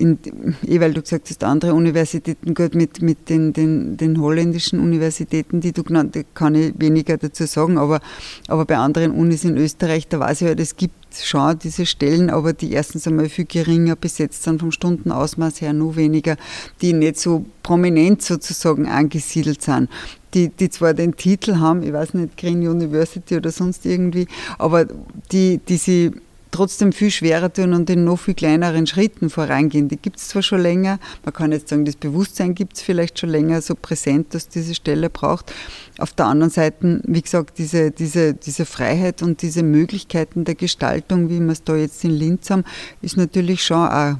in, 0.00 0.18
eh 0.66 0.80
weil 0.80 0.94
du 0.94 1.02
gesagt 1.02 1.28
hast, 1.28 1.44
andere 1.44 1.74
Universitäten, 1.74 2.54
gut, 2.54 2.74
mit, 2.74 3.02
mit 3.02 3.28
den, 3.28 3.52
den, 3.52 3.96
den 3.96 4.20
holländischen 4.20 4.80
Universitäten, 4.80 5.60
die 5.60 5.72
du 5.72 5.84
genannt 5.84 6.16
hast, 6.16 6.34
kann 6.34 6.54
ich 6.54 6.72
weniger 6.78 7.18
dazu 7.18 7.46
sagen, 7.46 7.76
aber, 7.76 8.00
aber 8.48 8.64
bei 8.64 8.78
anderen 8.78 9.12
Unis 9.12 9.44
in 9.44 9.56
Österreich, 9.56 10.08
da 10.08 10.18
weiß 10.18 10.40
ich 10.40 10.48
halt, 10.48 10.60
es 10.60 10.76
gibt 10.76 10.94
schon 11.14 11.58
diese 11.58 11.86
Stellen, 11.86 12.30
aber 12.30 12.52
die 12.52 12.72
erstens 12.72 13.06
einmal 13.06 13.28
viel 13.28 13.44
geringer 13.44 13.96
besetzt 13.96 14.42
sind, 14.42 14.60
vom 14.60 14.72
Stundenausmaß 14.72 15.60
her 15.60 15.72
nur 15.72 15.96
weniger, 15.96 16.36
die 16.80 16.92
nicht 16.92 17.18
so 17.18 17.44
prominent 17.62 18.22
sozusagen 18.22 18.88
angesiedelt 18.88 19.62
sind. 19.62 19.90
Die, 20.32 20.48
die 20.48 20.70
zwar 20.70 20.94
den 20.94 21.16
Titel 21.16 21.56
haben, 21.56 21.82
ich 21.82 21.92
weiß 21.92 22.14
nicht, 22.14 22.36
Green 22.36 22.66
University 22.66 23.36
oder 23.36 23.50
sonst 23.50 23.84
irgendwie, 23.84 24.28
aber 24.58 24.86
die, 25.32 25.58
die 25.58 25.76
sie 25.76 26.12
trotzdem 26.50 26.92
viel 26.92 27.10
schwerer 27.10 27.52
tun 27.52 27.74
und 27.74 27.88
in 27.90 28.04
noch 28.04 28.18
viel 28.18 28.34
kleineren 28.34 28.86
Schritten 28.86 29.30
vorangehen. 29.30 29.88
Die 29.88 29.96
gibt 29.96 30.18
es 30.18 30.28
zwar 30.28 30.42
schon 30.42 30.60
länger, 30.60 30.98
man 31.24 31.34
kann 31.34 31.52
jetzt 31.52 31.68
sagen, 31.68 31.84
das 31.84 31.96
Bewusstsein 31.96 32.54
gibt 32.54 32.76
es 32.76 32.82
vielleicht 32.82 33.18
schon 33.18 33.30
länger 33.30 33.62
so 33.62 33.74
präsent, 33.74 34.34
dass 34.34 34.48
diese 34.48 34.74
Stelle 34.74 35.10
braucht. 35.10 35.52
Auf 35.98 36.12
der 36.12 36.26
anderen 36.26 36.50
Seite, 36.50 37.00
wie 37.04 37.22
gesagt, 37.22 37.58
diese, 37.58 37.90
diese, 37.90 38.34
diese 38.34 38.66
Freiheit 38.66 39.22
und 39.22 39.42
diese 39.42 39.62
Möglichkeiten 39.62 40.44
der 40.44 40.54
Gestaltung, 40.54 41.28
wie 41.28 41.40
wir 41.40 41.52
es 41.52 41.64
da 41.64 41.76
jetzt 41.76 42.02
in 42.04 42.12
Linz 42.12 42.50
haben, 42.50 42.64
ist 43.02 43.16
natürlich 43.16 43.64
schon 43.64 43.88
auch 43.88 44.16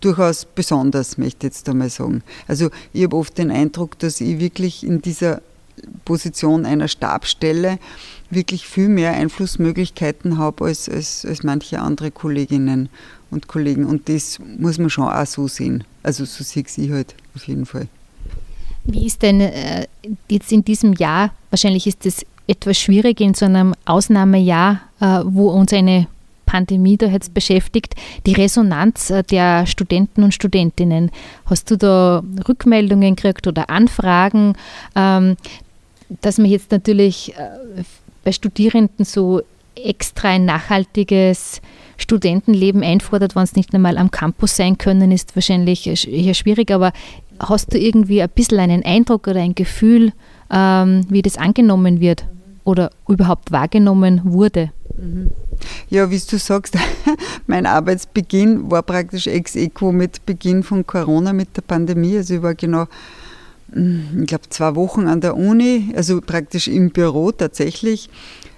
durchaus 0.00 0.44
besonders, 0.44 1.18
möchte 1.18 1.46
ich 1.46 1.54
jetzt 1.54 1.68
einmal 1.68 1.90
sagen. 1.90 2.22
Also 2.46 2.70
ich 2.92 3.04
habe 3.04 3.16
oft 3.16 3.36
den 3.38 3.50
Eindruck, 3.50 3.98
dass 3.98 4.20
ich 4.20 4.38
wirklich 4.38 4.84
in 4.84 5.02
dieser 5.02 5.42
Position 6.04 6.66
einer 6.66 6.88
Stabstelle 6.88 7.78
wirklich 8.30 8.66
viel 8.66 8.88
mehr 8.88 9.12
Einflussmöglichkeiten 9.12 10.38
habe 10.38 10.64
als, 10.64 10.88
als, 10.88 11.24
als 11.24 11.42
manche 11.42 11.80
andere 11.80 12.10
Kolleginnen 12.10 12.88
und 13.30 13.48
Kollegen. 13.48 13.84
Und 13.84 14.08
das 14.08 14.38
muss 14.58 14.78
man 14.78 14.90
schon 14.90 15.08
auch 15.08 15.26
so 15.26 15.48
sehen. 15.48 15.84
Also 16.02 16.24
so 16.24 16.42
sehe 16.44 16.64
ich 16.64 16.90
halt 16.90 17.14
auf 17.34 17.46
jeden 17.46 17.66
Fall. 17.66 17.88
Wie 18.84 19.06
ist 19.06 19.22
denn 19.22 19.40
äh, 19.40 19.86
jetzt 20.28 20.50
in 20.50 20.64
diesem 20.64 20.92
Jahr, 20.94 21.30
wahrscheinlich 21.50 21.86
ist 21.86 22.04
es 22.04 22.26
etwas 22.46 22.78
schwierig 22.78 23.20
in 23.20 23.34
so 23.34 23.44
einem 23.46 23.74
Ausnahmejahr, 23.84 24.80
äh, 25.00 25.20
wo 25.24 25.50
uns 25.50 25.72
eine 25.72 26.08
Pandemie 26.52 26.98
da 26.98 27.06
jetzt 27.06 27.32
beschäftigt, 27.32 27.94
die 28.26 28.34
Resonanz 28.34 29.10
äh, 29.10 29.22
der 29.22 29.66
Studenten 29.66 30.22
und 30.22 30.34
Studentinnen. 30.34 31.10
Hast 31.46 31.70
du 31.70 31.78
da 31.78 32.22
Rückmeldungen 32.46 33.16
gekriegt 33.16 33.46
oder 33.46 33.70
Anfragen, 33.70 34.54
ähm, 34.94 35.36
dass 36.20 36.38
man 36.38 36.50
jetzt 36.50 36.70
natürlich 36.70 37.34
äh, 37.36 37.82
bei 38.24 38.32
Studierenden 38.32 39.04
so 39.04 39.42
extra 39.74 40.28
ein 40.30 40.44
nachhaltiges 40.44 41.60
Studentenleben 41.96 42.82
einfordert, 42.82 43.36
wenn 43.36 43.44
es 43.44 43.54
nicht 43.54 43.74
einmal 43.74 43.96
am 43.96 44.10
Campus 44.10 44.56
sein 44.56 44.78
können, 44.78 45.12
ist 45.12 45.34
wahrscheinlich 45.36 45.86
eher 45.86 46.34
schwierig. 46.34 46.70
Aber 46.70 46.92
hast 47.38 47.72
du 47.72 47.78
irgendwie 47.78 48.22
ein 48.22 48.28
bisschen 48.28 48.58
einen 48.58 48.84
Eindruck 48.84 49.26
oder 49.26 49.40
ein 49.40 49.54
Gefühl, 49.54 50.12
ähm, 50.50 51.06
wie 51.08 51.22
das 51.22 51.38
angenommen 51.38 52.00
wird 52.00 52.26
oder 52.64 52.90
überhaupt 53.08 53.52
wahrgenommen 53.52 54.20
wurde? 54.24 54.72
Mhm. 54.96 55.30
Ja, 55.88 56.10
wie 56.10 56.18
du 56.18 56.38
sagst, 56.38 56.76
mein 57.46 57.66
Arbeitsbeginn 57.66 58.70
war 58.70 58.82
praktisch 58.82 59.26
ex 59.26 59.56
equo 59.56 59.92
mit 59.92 60.26
Beginn 60.26 60.62
von 60.62 60.86
Corona, 60.86 61.32
mit 61.32 61.56
der 61.56 61.62
Pandemie. 61.62 62.16
Also 62.16 62.34
ich 62.34 62.42
war 62.42 62.54
genau 62.54 62.86
ich 63.74 64.26
glaube, 64.26 64.48
zwei 64.50 64.74
Wochen 64.74 65.06
an 65.06 65.20
der 65.20 65.36
Uni, 65.36 65.92
also 65.96 66.20
praktisch 66.20 66.68
im 66.68 66.90
Büro 66.90 67.32
tatsächlich. 67.32 68.10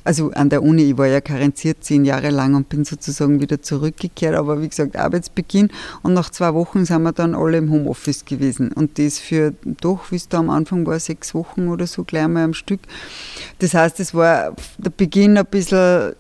Also 0.07 0.33
an 0.33 0.51
der 0.51 0.63
Uni, 0.63 0.91
ich 0.91 0.99
war 0.99 1.07
ja 1.07 1.23
karenziert 1.23 1.83
zehn 1.83 2.05
Jahre 2.05 2.29
lang 2.29 2.55
und 2.55 2.69
bin 2.69 2.85
sozusagen 2.85 3.41
wieder 3.41 3.63
zurückgekehrt, 3.63 4.35
aber 4.35 4.61
wie 4.61 4.69
gesagt, 4.69 4.97
Arbeitsbeginn 4.97 5.71
und 6.03 6.13
nach 6.13 6.29
zwei 6.29 6.53
Wochen 6.53 6.85
sind 6.85 7.03
wir 7.03 7.13
dann 7.13 7.35
alle 7.35 7.57
im 7.57 7.71
Homeoffice 7.71 8.27
gewesen. 8.27 8.71
Und 8.71 8.99
das 8.99 9.19
für 9.19 9.55
doch, 9.65 10.11
wie 10.11 10.17
es 10.17 10.29
da 10.29 10.41
am 10.41 10.51
Anfang 10.51 10.87
war, 10.87 11.01
sechs 11.01 11.35
Wochen 11.35 11.69
oder 11.69 11.87
so 11.87 12.05
gleich 12.05 12.29
mal 12.29 12.45
am 12.45 12.53
Stück. 12.53 12.81
Das 13.61 13.73
heißt, 13.73 13.99
es 13.99 14.13
war 14.13 14.55
der 14.77 14.91
Beginn 14.91 15.39
ein 15.39 15.47
bisschen 15.47 16.13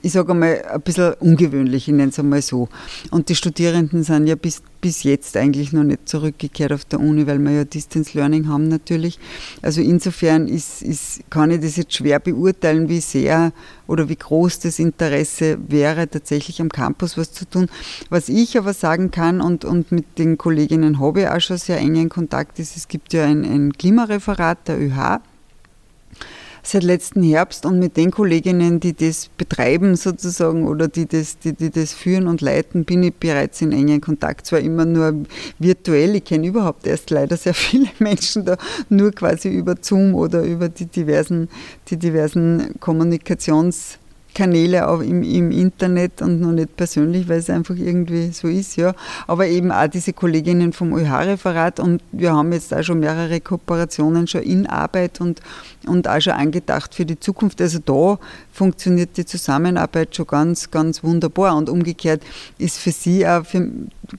ich 0.00 0.12
sage 0.12 0.32
einmal, 0.32 0.62
ein 0.72 0.80
bisschen 0.80 1.14
ungewöhnlich, 1.14 1.88
ich 1.88 1.94
nenne 1.94 2.10
es 2.10 2.18
einmal 2.18 2.40
so. 2.40 2.68
Und 3.10 3.28
die 3.28 3.34
Studierenden 3.34 4.04
sind 4.04 4.28
ja 4.28 4.36
bis, 4.36 4.62
bis 4.80 5.02
jetzt 5.02 5.36
eigentlich 5.36 5.72
noch 5.72 5.82
nicht 5.82 6.08
zurückgekehrt 6.08 6.72
auf 6.72 6.84
der 6.84 7.00
Uni, 7.00 7.26
weil 7.26 7.40
wir 7.40 7.50
ja 7.50 7.64
Distance 7.64 8.16
Learning 8.16 8.46
haben 8.46 8.68
natürlich. 8.68 9.18
Also 9.60 9.80
insofern 9.80 10.46
ist, 10.46 10.82
ist, 10.82 11.28
kann 11.30 11.50
ich 11.50 11.60
das 11.60 11.76
jetzt 11.76 11.94
schwer 11.94 12.20
beurteilen, 12.20 12.88
wie 12.88 13.00
sehr 13.00 13.52
oder 13.88 14.08
wie 14.08 14.16
groß 14.16 14.60
das 14.60 14.78
Interesse 14.78 15.58
wäre, 15.66 16.08
tatsächlich 16.08 16.60
am 16.60 16.68
Campus 16.68 17.18
was 17.18 17.32
zu 17.32 17.44
tun. 17.44 17.68
Was 18.08 18.28
ich 18.28 18.56
aber 18.56 18.74
sagen 18.74 19.10
kann 19.10 19.40
und, 19.40 19.64
und 19.64 19.90
mit 19.90 20.18
den 20.18 20.38
Kolleginnen 20.38 21.00
habe 21.00 21.22
ich 21.22 21.28
auch 21.28 21.40
schon 21.40 21.58
sehr 21.58 21.78
engen 21.78 22.08
Kontakt 22.08 22.60
ist, 22.60 22.76
es 22.76 22.86
gibt 22.86 23.12
ja 23.12 23.24
ein, 23.24 23.44
ein 23.44 23.72
Klimareferat 23.72 24.68
der 24.68 24.80
ÖH 24.80 25.20
seit 26.68 26.82
letzten 26.82 27.22
Herbst 27.22 27.64
und 27.64 27.78
mit 27.78 27.96
den 27.96 28.10
Kolleginnen, 28.10 28.80
die 28.80 28.94
das 28.94 29.30
betreiben 29.36 29.96
sozusagen 29.96 30.66
oder 30.66 30.88
die 30.88 31.06
das, 31.06 31.38
die, 31.38 31.52
die 31.52 31.70
das 31.70 31.92
führen 31.92 32.28
und 32.28 32.40
leiten, 32.40 32.84
bin 32.84 33.02
ich 33.02 33.14
bereits 33.14 33.60
in 33.62 33.72
engen 33.72 34.00
Kontakt. 34.00 34.46
Zwar 34.46 34.60
immer 34.60 34.84
nur 34.84 35.24
virtuell, 35.58 36.16
ich 36.16 36.24
kenne 36.24 36.46
überhaupt 36.46 36.86
erst 36.86 37.10
leider 37.10 37.36
sehr 37.36 37.54
viele 37.54 37.88
Menschen 37.98 38.44
da 38.44 38.56
nur 38.88 39.12
quasi 39.12 39.48
über 39.48 39.76
Zoom 39.80 40.14
oder 40.14 40.42
über 40.42 40.68
die 40.68 40.86
diversen, 40.86 41.48
die 41.88 41.96
diversen 41.96 42.74
Kommunikations- 42.80 43.98
Kanäle 44.38 44.88
auch 44.88 45.00
im, 45.00 45.24
im 45.24 45.50
Internet 45.50 46.22
und 46.22 46.40
noch 46.40 46.52
nicht 46.52 46.76
persönlich, 46.76 47.28
weil 47.28 47.38
es 47.38 47.50
einfach 47.50 47.74
irgendwie 47.74 48.30
so 48.30 48.46
ist, 48.46 48.76
ja. 48.76 48.94
Aber 49.26 49.48
eben 49.48 49.72
auch 49.72 49.88
diese 49.88 50.12
Kolleginnen 50.12 50.72
vom 50.72 50.96
ÖH-Referat 50.96 51.80
und 51.80 52.00
wir 52.12 52.32
haben 52.32 52.52
jetzt 52.52 52.72
auch 52.72 52.84
schon 52.84 53.00
mehrere 53.00 53.40
Kooperationen 53.40 54.28
schon 54.28 54.42
in 54.42 54.68
Arbeit 54.68 55.20
und, 55.20 55.40
und 55.88 56.06
auch 56.06 56.20
schon 56.20 56.34
angedacht 56.34 56.94
für 56.94 57.04
die 57.04 57.18
Zukunft. 57.18 57.60
Also 57.60 57.80
da 57.84 58.20
funktioniert 58.52 59.16
die 59.16 59.26
Zusammenarbeit 59.26 60.14
schon 60.14 60.28
ganz, 60.28 60.70
ganz 60.70 61.02
wunderbar 61.02 61.56
und 61.56 61.68
umgekehrt 61.68 62.22
ist 62.58 62.78
für 62.78 62.92
sie 62.92 63.26
auch, 63.26 63.42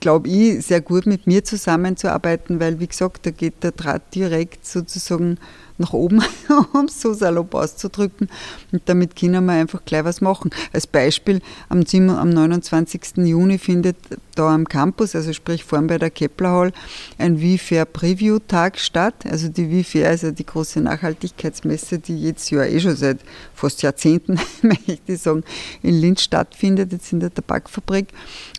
glaube 0.00 0.28
ich, 0.28 0.66
sehr 0.66 0.82
gut 0.82 1.06
mit 1.06 1.26
mir 1.26 1.44
zusammenzuarbeiten, 1.44 2.60
weil 2.60 2.78
wie 2.78 2.88
gesagt, 2.88 3.24
da 3.24 3.30
geht 3.30 3.62
der 3.62 3.72
Draht 3.72 4.14
direkt 4.14 4.66
sozusagen 4.66 5.38
nach 5.80 5.92
oben, 5.92 6.22
um 6.72 6.84
es 6.84 7.00
so 7.00 7.12
salopp 7.12 7.54
auszudrücken. 7.54 8.28
Und 8.70 8.82
damit 8.86 9.16
können 9.16 9.44
wir 9.46 9.52
einfach 9.52 9.84
gleich 9.84 10.04
was 10.04 10.20
machen. 10.20 10.50
Als 10.72 10.86
Beispiel, 10.86 11.40
am, 11.68 11.84
7, 11.84 12.10
am 12.10 12.30
29. 12.30 13.16
Juni 13.16 13.58
findet 13.58 13.96
da 14.40 14.54
am 14.54 14.66
Campus, 14.66 15.14
also 15.14 15.34
sprich 15.34 15.64
vorn 15.64 15.86
bei 15.86 15.98
der 15.98 16.10
Kepler 16.10 16.50
Hall, 16.50 16.72
ein 17.18 17.42
WeFair 17.42 17.84
Preview 17.84 18.38
Tag 18.38 18.78
statt. 18.78 19.14
Also 19.28 19.48
die 19.48 19.70
WeFair 19.70 20.12
ist 20.12 20.22
ja 20.22 20.30
die 20.30 20.46
große 20.46 20.80
Nachhaltigkeitsmesse, 20.80 21.98
die 21.98 22.22
jetzt 22.22 22.50
Jahr 22.50 22.66
eh 22.66 22.80
schon 22.80 22.96
seit 22.96 23.18
fast 23.54 23.82
Jahrzehnten, 23.82 24.40
möchte 24.62 24.98
ich 25.06 25.20
sagen, 25.20 25.44
in 25.82 26.00
Linz 26.00 26.22
stattfindet, 26.22 26.92
jetzt 26.92 27.12
in 27.12 27.20
der 27.20 27.32
Tabakfabrik. 27.32 28.08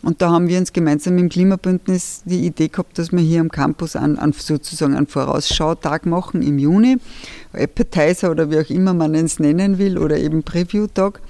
Und 0.04 0.22
da 0.22 0.30
haben 0.30 0.46
wir 0.46 0.58
uns 0.58 0.72
gemeinsam 0.72 1.18
im 1.18 1.28
Klimabündnis 1.28 2.22
die 2.24 2.46
Idee 2.46 2.68
gehabt, 2.68 2.96
dass 2.98 3.10
wir 3.10 3.18
hier 3.18 3.40
am 3.40 3.50
Campus 3.50 3.96
an, 3.96 4.18
an 4.18 4.32
sozusagen 4.32 4.94
einen 4.94 5.08
Vorausschautag 5.08 6.06
machen 6.06 6.42
im 6.42 6.60
Juni. 6.60 6.98
Appetizer 7.52 8.30
oder 8.30 8.50
wie 8.50 8.58
auch 8.58 8.70
immer 8.70 8.94
man 8.94 9.14
es 9.14 9.38
nennen 9.38 9.78
will 9.78 9.98
oder 9.98 10.16
eben 10.16 10.42
Preview-Tag. 10.42 11.20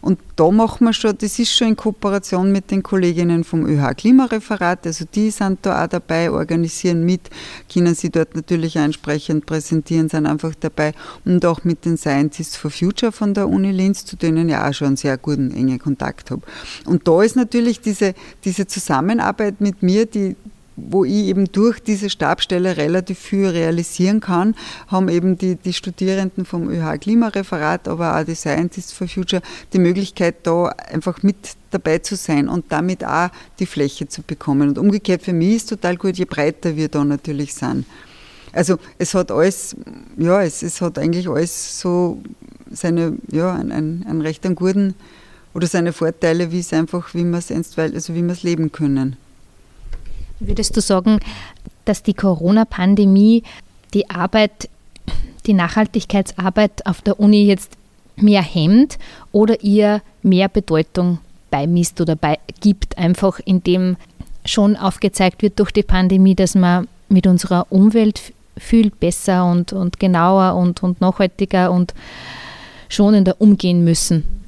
Und 0.00 0.18
da 0.36 0.50
machen 0.50 0.84
wir 0.84 0.92
schon, 0.92 1.16
das 1.18 1.38
ist 1.38 1.52
schon 1.52 1.68
in 1.68 1.76
Kooperation 1.76 2.52
mit 2.52 2.70
den 2.70 2.82
Kolleginnen 2.82 3.44
vom 3.44 3.66
ÖH 3.66 3.94
Klimareferat, 4.02 4.84
also 4.84 5.04
die 5.04 5.30
sind 5.30 5.60
da 5.62 5.84
auch 5.84 5.86
dabei, 5.86 6.28
organisieren 6.28 7.04
mit, 7.04 7.30
können 7.72 7.94
sie 7.94 8.10
dort 8.10 8.34
natürlich 8.34 8.74
entsprechend 8.74 9.46
präsentieren, 9.46 10.08
sind 10.08 10.26
einfach 10.26 10.54
dabei 10.58 10.92
und 11.24 11.46
auch 11.46 11.62
mit 11.62 11.84
den 11.84 11.96
Scientists 11.96 12.56
for 12.56 12.72
Future 12.72 13.12
von 13.12 13.32
der 13.32 13.48
Uni 13.48 13.70
Linz, 13.70 14.04
zu 14.04 14.16
denen 14.16 14.48
ich 14.48 14.56
auch 14.56 14.74
schon 14.74 14.88
einen 14.88 14.96
sehr 14.96 15.16
guten, 15.18 15.52
engen 15.52 15.78
Kontakt 15.78 16.32
habe. 16.32 16.42
Und 16.84 17.06
da 17.06 17.22
ist 17.22 17.36
natürlich 17.36 17.80
diese, 17.80 18.14
diese 18.44 18.66
Zusammenarbeit 18.66 19.60
mit 19.60 19.84
mir, 19.84 20.04
die, 20.06 20.34
wo 20.88 21.04
ich 21.04 21.26
eben 21.26 21.50
durch 21.52 21.80
diese 21.80 22.10
Stabstelle 22.10 22.76
relativ 22.76 23.18
viel 23.18 23.46
realisieren 23.46 24.20
kann, 24.20 24.54
haben 24.88 25.08
eben 25.08 25.38
die, 25.38 25.56
die 25.56 25.72
Studierenden 25.72 26.44
vom 26.44 26.68
ÖH 26.68 26.98
Klimareferat, 26.98 27.88
aber 27.88 28.18
auch 28.18 28.24
die 28.24 28.34
Scientists 28.34 28.92
for 28.92 29.08
Future 29.08 29.42
die 29.72 29.78
Möglichkeit, 29.78 30.46
da 30.46 30.66
einfach 30.66 31.22
mit 31.22 31.36
dabei 31.70 31.98
zu 31.98 32.16
sein 32.16 32.48
und 32.48 32.66
damit 32.70 33.04
auch 33.04 33.30
die 33.58 33.66
Fläche 33.66 34.08
zu 34.08 34.22
bekommen. 34.22 34.68
Und 34.68 34.78
umgekehrt 34.78 35.22
für 35.22 35.32
mich 35.32 35.56
ist 35.56 35.68
total 35.68 35.96
gut, 35.96 36.16
je 36.16 36.24
breiter 36.24 36.76
wir 36.76 36.88
da 36.88 37.04
natürlich 37.04 37.54
sind. 37.54 37.86
Also 38.52 38.78
es 38.98 39.14
hat 39.14 39.30
alles, 39.30 39.74
ja, 40.18 40.42
es, 40.42 40.62
es 40.62 40.80
hat 40.80 40.98
eigentlich 40.98 41.28
alles 41.28 41.80
so 41.80 42.22
seine, 42.70 43.16
ja, 43.30 43.54
einen, 43.54 44.04
einen 44.06 44.20
recht 44.20 44.44
einen 44.44 44.54
guten 44.54 44.94
oder 45.54 45.66
seine 45.66 45.92
Vorteile, 45.92 46.52
wie 46.52 46.60
es 46.60 46.72
einfach, 46.72 47.14
wie 47.14 47.24
wir 47.24 47.38
es 47.38 47.50
also 47.50 48.14
wie 48.14 48.22
wir 48.22 48.32
es 48.32 48.42
leben 48.42 48.72
können. 48.72 49.16
Würdest 50.44 50.76
du 50.76 50.80
sagen, 50.80 51.20
dass 51.84 52.02
die 52.02 52.14
Corona-Pandemie 52.14 53.44
die 53.94 54.10
Arbeit, 54.10 54.68
die 55.46 55.52
Nachhaltigkeitsarbeit 55.52 56.84
auf 56.86 57.00
der 57.00 57.20
Uni 57.20 57.44
jetzt 57.44 57.76
mehr 58.16 58.42
hemmt 58.42 58.98
oder 59.30 59.62
ihr 59.62 60.02
mehr 60.22 60.48
Bedeutung 60.48 61.18
beimisst 61.50 62.00
oder 62.00 62.16
beigibt, 62.16 62.98
einfach 62.98 63.40
indem 63.44 63.96
schon 64.44 64.76
aufgezeigt 64.76 65.42
wird 65.42 65.60
durch 65.60 65.70
die 65.70 65.82
Pandemie, 65.82 66.34
dass 66.34 66.54
man 66.54 66.88
mit 67.08 67.26
unserer 67.26 67.66
Umwelt 67.70 68.32
viel 68.56 68.90
besser 68.90 69.44
und, 69.44 69.72
und 69.72 70.00
genauer 70.00 70.56
und, 70.56 70.82
und 70.82 71.00
nachhaltiger 71.00 71.70
und 71.70 71.94
schonender 72.88 73.36
umgehen 73.38 73.84
müssen? 73.84 74.41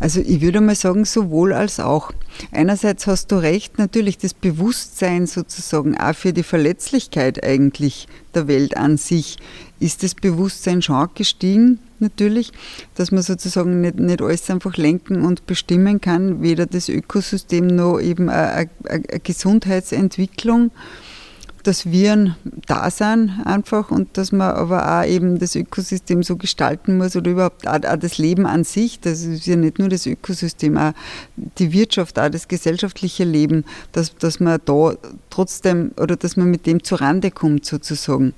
Also 0.00 0.20
ich 0.20 0.40
würde 0.40 0.60
mal 0.60 0.74
sagen, 0.74 1.04
sowohl 1.04 1.52
als 1.52 1.80
auch. 1.80 2.12
Einerseits 2.52 3.06
hast 3.06 3.32
du 3.32 3.36
recht, 3.36 3.78
natürlich 3.78 4.18
das 4.18 4.34
Bewusstsein 4.34 5.26
sozusagen 5.26 5.96
auch 5.96 6.14
für 6.14 6.32
die 6.32 6.42
Verletzlichkeit 6.42 7.44
eigentlich 7.44 8.06
der 8.34 8.48
Welt 8.48 8.76
an 8.76 8.96
sich. 8.96 9.38
Ist 9.80 10.02
das 10.02 10.14
Bewusstsein 10.14 10.82
schon 10.82 11.08
gestiegen, 11.14 11.78
natürlich, 11.98 12.52
dass 12.94 13.12
man 13.12 13.22
sozusagen 13.22 13.80
nicht, 13.80 13.98
nicht 13.98 14.22
alles 14.22 14.50
einfach 14.50 14.76
lenken 14.76 15.24
und 15.24 15.46
bestimmen 15.46 16.00
kann, 16.00 16.42
weder 16.42 16.66
das 16.66 16.88
Ökosystem 16.88 17.66
noch 17.66 18.00
eben 18.00 18.28
eine, 18.28 18.52
eine, 18.52 18.70
eine 18.88 19.20
Gesundheitsentwicklung 19.20 20.70
dass 21.68 21.84
Viren 21.92 22.34
da 22.66 22.90
sind 22.90 23.42
einfach 23.44 23.90
und 23.90 24.16
dass 24.16 24.32
man 24.32 24.52
aber 24.52 25.00
auch 25.00 25.04
eben 25.04 25.38
das 25.38 25.54
Ökosystem 25.54 26.22
so 26.22 26.36
gestalten 26.36 26.96
muss 26.96 27.14
oder 27.14 27.30
überhaupt 27.30 27.68
auch, 27.68 27.78
das 27.78 28.16
Leben 28.16 28.46
an 28.46 28.64
sich, 28.64 29.00
das 29.00 29.22
ist 29.22 29.46
ja 29.46 29.54
nicht 29.54 29.78
nur 29.78 29.90
das 29.90 30.06
Ökosystem, 30.06 30.78
auch 30.78 30.92
die 31.36 31.70
Wirtschaft, 31.72 32.18
auch 32.18 32.30
das 32.30 32.48
gesellschaftliche 32.48 33.24
Leben, 33.24 33.66
dass, 33.92 34.16
dass 34.16 34.40
man 34.40 34.58
da 34.64 34.94
trotzdem 35.28 35.90
oder 36.00 36.16
dass 36.16 36.38
man 36.38 36.50
mit 36.50 36.64
dem 36.64 36.82
zurande 36.82 37.30
kommt 37.30 37.66
sozusagen. 37.66 38.32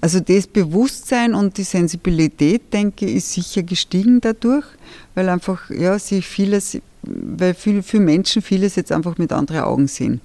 Also 0.00 0.18
das 0.18 0.48
Bewusstsein 0.48 1.32
und 1.32 1.56
die 1.56 1.62
Sensibilität, 1.62 2.72
denke 2.72 3.06
ich, 3.06 3.16
ist 3.18 3.32
sicher 3.34 3.62
gestiegen 3.62 4.20
dadurch, 4.20 4.66
weil 5.14 5.28
einfach 5.28 5.70
ja, 5.70 5.96
sich 6.00 6.26
vieles, 6.26 6.80
weil 7.02 7.54
viele, 7.54 7.84
viele 7.84 8.02
Menschen 8.02 8.42
vieles 8.42 8.74
jetzt 8.74 8.90
einfach 8.90 9.16
mit 9.16 9.30
anderen 9.30 9.62
Augen 9.62 9.86
sehen. 9.86 10.20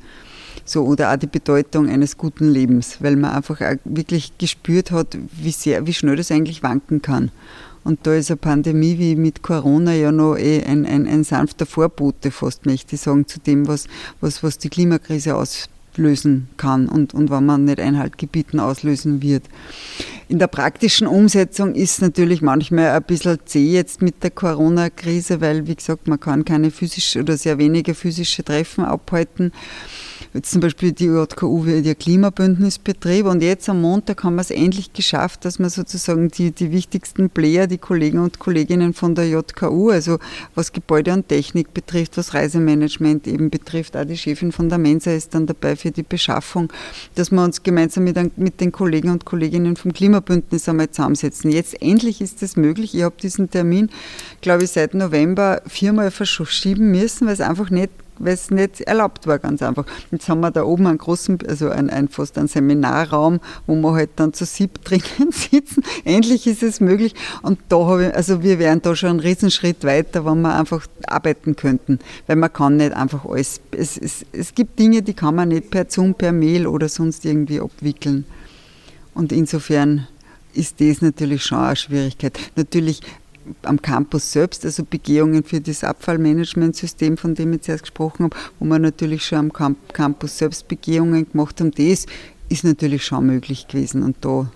So, 0.70 0.86
oder 0.86 1.12
auch 1.12 1.18
die 1.18 1.26
Bedeutung 1.26 1.90
eines 1.90 2.16
guten 2.16 2.48
Lebens, 2.48 2.98
weil 3.00 3.16
man 3.16 3.32
einfach 3.32 3.60
auch 3.60 3.78
wirklich 3.86 4.38
gespürt 4.38 4.92
hat, 4.92 5.18
wie, 5.32 5.50
sehr, 5.50 5.88
wie 5.88 5.96
schnell 5.96 6.16
das 6.16 6.30
eigentlich 6.30 6.62
wanken 6.62 7.02
kann. 7.02 7.32
Und 7.84 8.06
da 8.06 8.14
ist 8.14 8.30
eine 8.30 8.38
Pandemie 8.38 9.00
wie 9.00 9.16
mit 9.16 9.42
Corona 9.42 9.96
ja 9.96 10.12
noch 10.12 10.36
eh 10.36 10.64
ein, 10.64 10.86
ein, 10.86 11.08
ein 11.08 11.24
sanfter 11.24 11.66
Vorbote 11.66 12.30
fast, 12.30 12.68
möchte 12.68 12.94
ich 12.94 13.02
sagen, 13.02 13.26
zu 13.26 13.40
dem, 13.40 13.68
was, 13.68 13.88
was, 14.22 14.44
was 14.44 14.60
die 14.60 14.70
Klimakrise 14.70 15.36
auslösen 15.36 16.50
kann 16.58 16.88
und, 16.88 17.16
und 17.16 17.32
wenn 17.32 17.48
man 17.48 17.66
nicht 17.66 17.80
Einhalt 17.80 18.20
gebieten 18.20 18.60
auslösen 18.60 19.24
wird. 19.24 19.46
In 20.28 20.38
der 20.38 20.46
praktischen 20.46 21.08
Umsetzung 21.08 21.74
ist 21.74 22.00
natürlich 22.00 22.44
manchmal 22.44 22.92
ein 22.92 23.02
bisschen 23.02 23.40
zäh 23.46 23.72
jetzt 23.72 24.04
mit 24.04 24.22
der 24.22 24.30
Corona-Krise, 24.30 25.42
weil, 25.42 25.66
wie 25.66 25.74
gesagt, 25.74 26.08
man 26.08 26.20
kann 26.20 26.46
keine 26.46 26.70
physische 26.70 27.22
oder 27.22 27.38
sehr 27.38 27.58
wenige 27.58 27.96
physische 27.96 28.44
Treffen 28.44 28.86
abhalten 28.86 29.52
jetzt 30.34 30.52
zum 30.52 30.62
Beispiel 30.62 30.92
die 30.92 31.06
JKU 31.06 31.66
wie 31.66 31.80
ihr 31.80 31.96
Klimabündnisbetrieb 31.96 33.26
und 33.26 33.42
jetzt 33.42 33.68
am 33.70 33.82
Montag 33.82 34.24
haben 34.24 34.36
wir 34.36 34.42
es 34.42 34.52
endlich 34.52 34.94
geschafft, 34.94 35.46
dass 35.46 35.60
wir 35.60 35.70
sozusagen 35.70 36.30
die, 36.30 36.52
die 36.52 36.72
wichtigsten 36.72 37.30
Player, 37.30 37.68
die 37.68 37.78
Kollegen 37.78 38.20
und 38.20 38.40
Kolleginnen 38.40 38.94
von 38.94 39.16
der 39.16 39.28
JKU, 39.28 39.90
also 39.90 40.20
was 40.56 40.72
Gebäude 40.72 41.14
und 41.14 41.28
Technik 41.28 41.74
betrifft, 41.74 42.18
was 42.18 42.34
Reisemanagement 42.34 43.28
eben 43.28 43.50
betrifft, 43.50 43.98
auch 43.98 44.06
die 44.06 44.18
Chefin 44.18 44.52
von 44.52 44.70
der 44.70 44.78
Mensa 44.78 45.12
ist 45.12 45.34
dann 45.34 45.48
dabei 45.48 45.76
für 45.76 45.92
die 45.92 46.04
Beschaffung, 46.04 46.72
dass 47.16 47.32
wir 47.32 47.44
uns 47.44 47.64
gemeinsam 47.64 48.04
mit, 48.04 48.38
mit 48.38 48.62
den 48.62 48.72
Kollegen 48.72 49.10
und 49.10 49.26
Kolleginnen 49.26 49.76
vom 49.76 49.94
Klimabündnis 49.94 50.70
einmal 50.70 50.90
zusammensetzen. 50.92 51.52
Jetzt 51.52 51.82
endlich 51.82 52.22
ist 52.22 52.44
es 52.44 52.56
möglich. 52.56 52.94
Ich 52.94 53.04
habe 53.04 53.16
diesen 53.22 53.50
Termin, 53.50 53.90
glaube 54.42 54.64
ich, 54.64 54.72
seit 54.72 54.94
November 54.94 55.62
viermal 55.68 56.12
verschieben 56.12 56.92
müssen, 56.92 57.26
weil 57.28 57.34
es 57.34 57.42
einfach 57.42 57.70
nicht 57.70 57.90
weil 58.20 58.34
es 58.34 58.52
nicht 58.52 58.82
erlaubt 58.82 59.28
war, 59.28 59.40
ganz 59.40 59.62
einfach. 59.62 59.86
Jetzt 60.12 60.30
haben 60.30 60.42
wir 60.42 60.52
da 60.52 60.64
oben 60.64 60.88
einen 60.88 60.98
großen, 60.98 61.40
also 61.48 61.70
ein, 61.70 61.90
ein 61.90 62.08
fast 62.08 62.38
einen 62.38 62.48
Seminarraum, 62.48 63.40
wo 63.66 63.76
wir 63.76 63.94
halt 63.94 64.12
dann 64.18 64.34
zu 64.34 64.46
sieb 64.46 64.84
drinnen 64.84 65.32
sitzen. 65.32 65.84
Endlich 66.06 66.48
ist 66.48 66.64
es 66.64 66.80
möglich. 66.80 67.16
Und 67.42 67.60
da 67.70 67.78
habe 67.86 68.08
ich, 68.08 68.16
also 68.16 68.44
wir 68.44 68.60
wären 68.60 68.82
da 68.82 68.96
schon 68.96 69.10
einen 69.10 69.20
Riesenschritt 69.20 69.84
weiter, 69.84 70.26
wenn 70.26 70.42
wir 70.42 70.56
einfach 70.56 70.86
arbeiten 71.08 71.56
könnten. 71.56 72.00
Weil 72.28 72.36
man 72.36 72.52
kann 72.52 72.78
nicht 72.78 72.94
einfach 72.94 73.26
alles, 73.26 73.62
es, 73.72 73.98
es, 73.98 74.26
es 74.32 74.54
gibt 74.54 74.80
Dinge, 74.80 75.02
die 75.02 75.14
kann 75.14 75.36
man 75.36 75.50
nicht 75.50 75.72
per 75.72 75.86
Zoom, 75.90 76.14
per 76.14 76.32
Mail 76.32 76.68
oder 76.68 76.90
sonst 76.90 77.26
irgendwie 77.26 77.60
abwickeln. 77.60 78.26
Und 79.14 79.32
insofern 79.32 80.08
ist 80.54 80.82
das 80.82 81.02
natürlich 81.02 81.44
schon 81.44 81.60
eine 81.60 81.76
Schwierigkeit. 81.76 82.38
Natürlich 82.56 83.02
am 83.64 83.82
Campus 83.82 84.32
selbst, 84.32 84.66
also 84.66 84.84
Begehungen 84.84 85.44
für 85.44 85.62
das 85.62 85.84
Abfallmanagementsystem, 85.84 87.18
von 87.18 87.36
dem 87.36 87.54
ich 87.54 87.62
zuerst 87.62 87.84
gesprochen 87.84 88.26
habe, 88.26 88.38
wo 88.60 88.66
wir 88.66 88.80
natürlich 88.80 89.26
schon 89.26 89.52
am 89.54 89.76
Campus 89.94 90.38
selbst 90.38 90.68
Begehungen 90.68 91.30
gemacht 91.30 91.60
haben, 91.60 91.72
das 91.72 92.06
ist 92.50 92.64
natürlich 92.64 93.06
schon 93.06 93.26
möglich 93.26 93.68
gewesen 93.68 94.04
und 94.04 94.18
da 94.22 94.52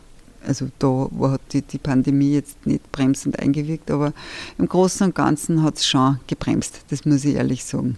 Also 0.46 0.68
da 0.80 1.10
hat 1.32 1.42
die, 1.54 1.62
die 1.62 1.78
Pandemie 1.78 2.34
jetzt 2.34 2.66
nicht 2.66 2.92
bremsend 2.92 3.40
eingewirkt, 3.40 3.90
aber 3.90 4.14
im 4.58 4.68
Großen 4.68 5.08
und 5.08 5.16
Ganzen 5.16 5.64
hat 5.64 5.78
es 5.78 5.86
schon 5.86 6.20
gebremst, 6.28 6.82
das 6.90 7.06
muss 7.06 7.24
ich 7.24 7.36
ehrlich 7.36 7.64
sagen. 7.64 7.98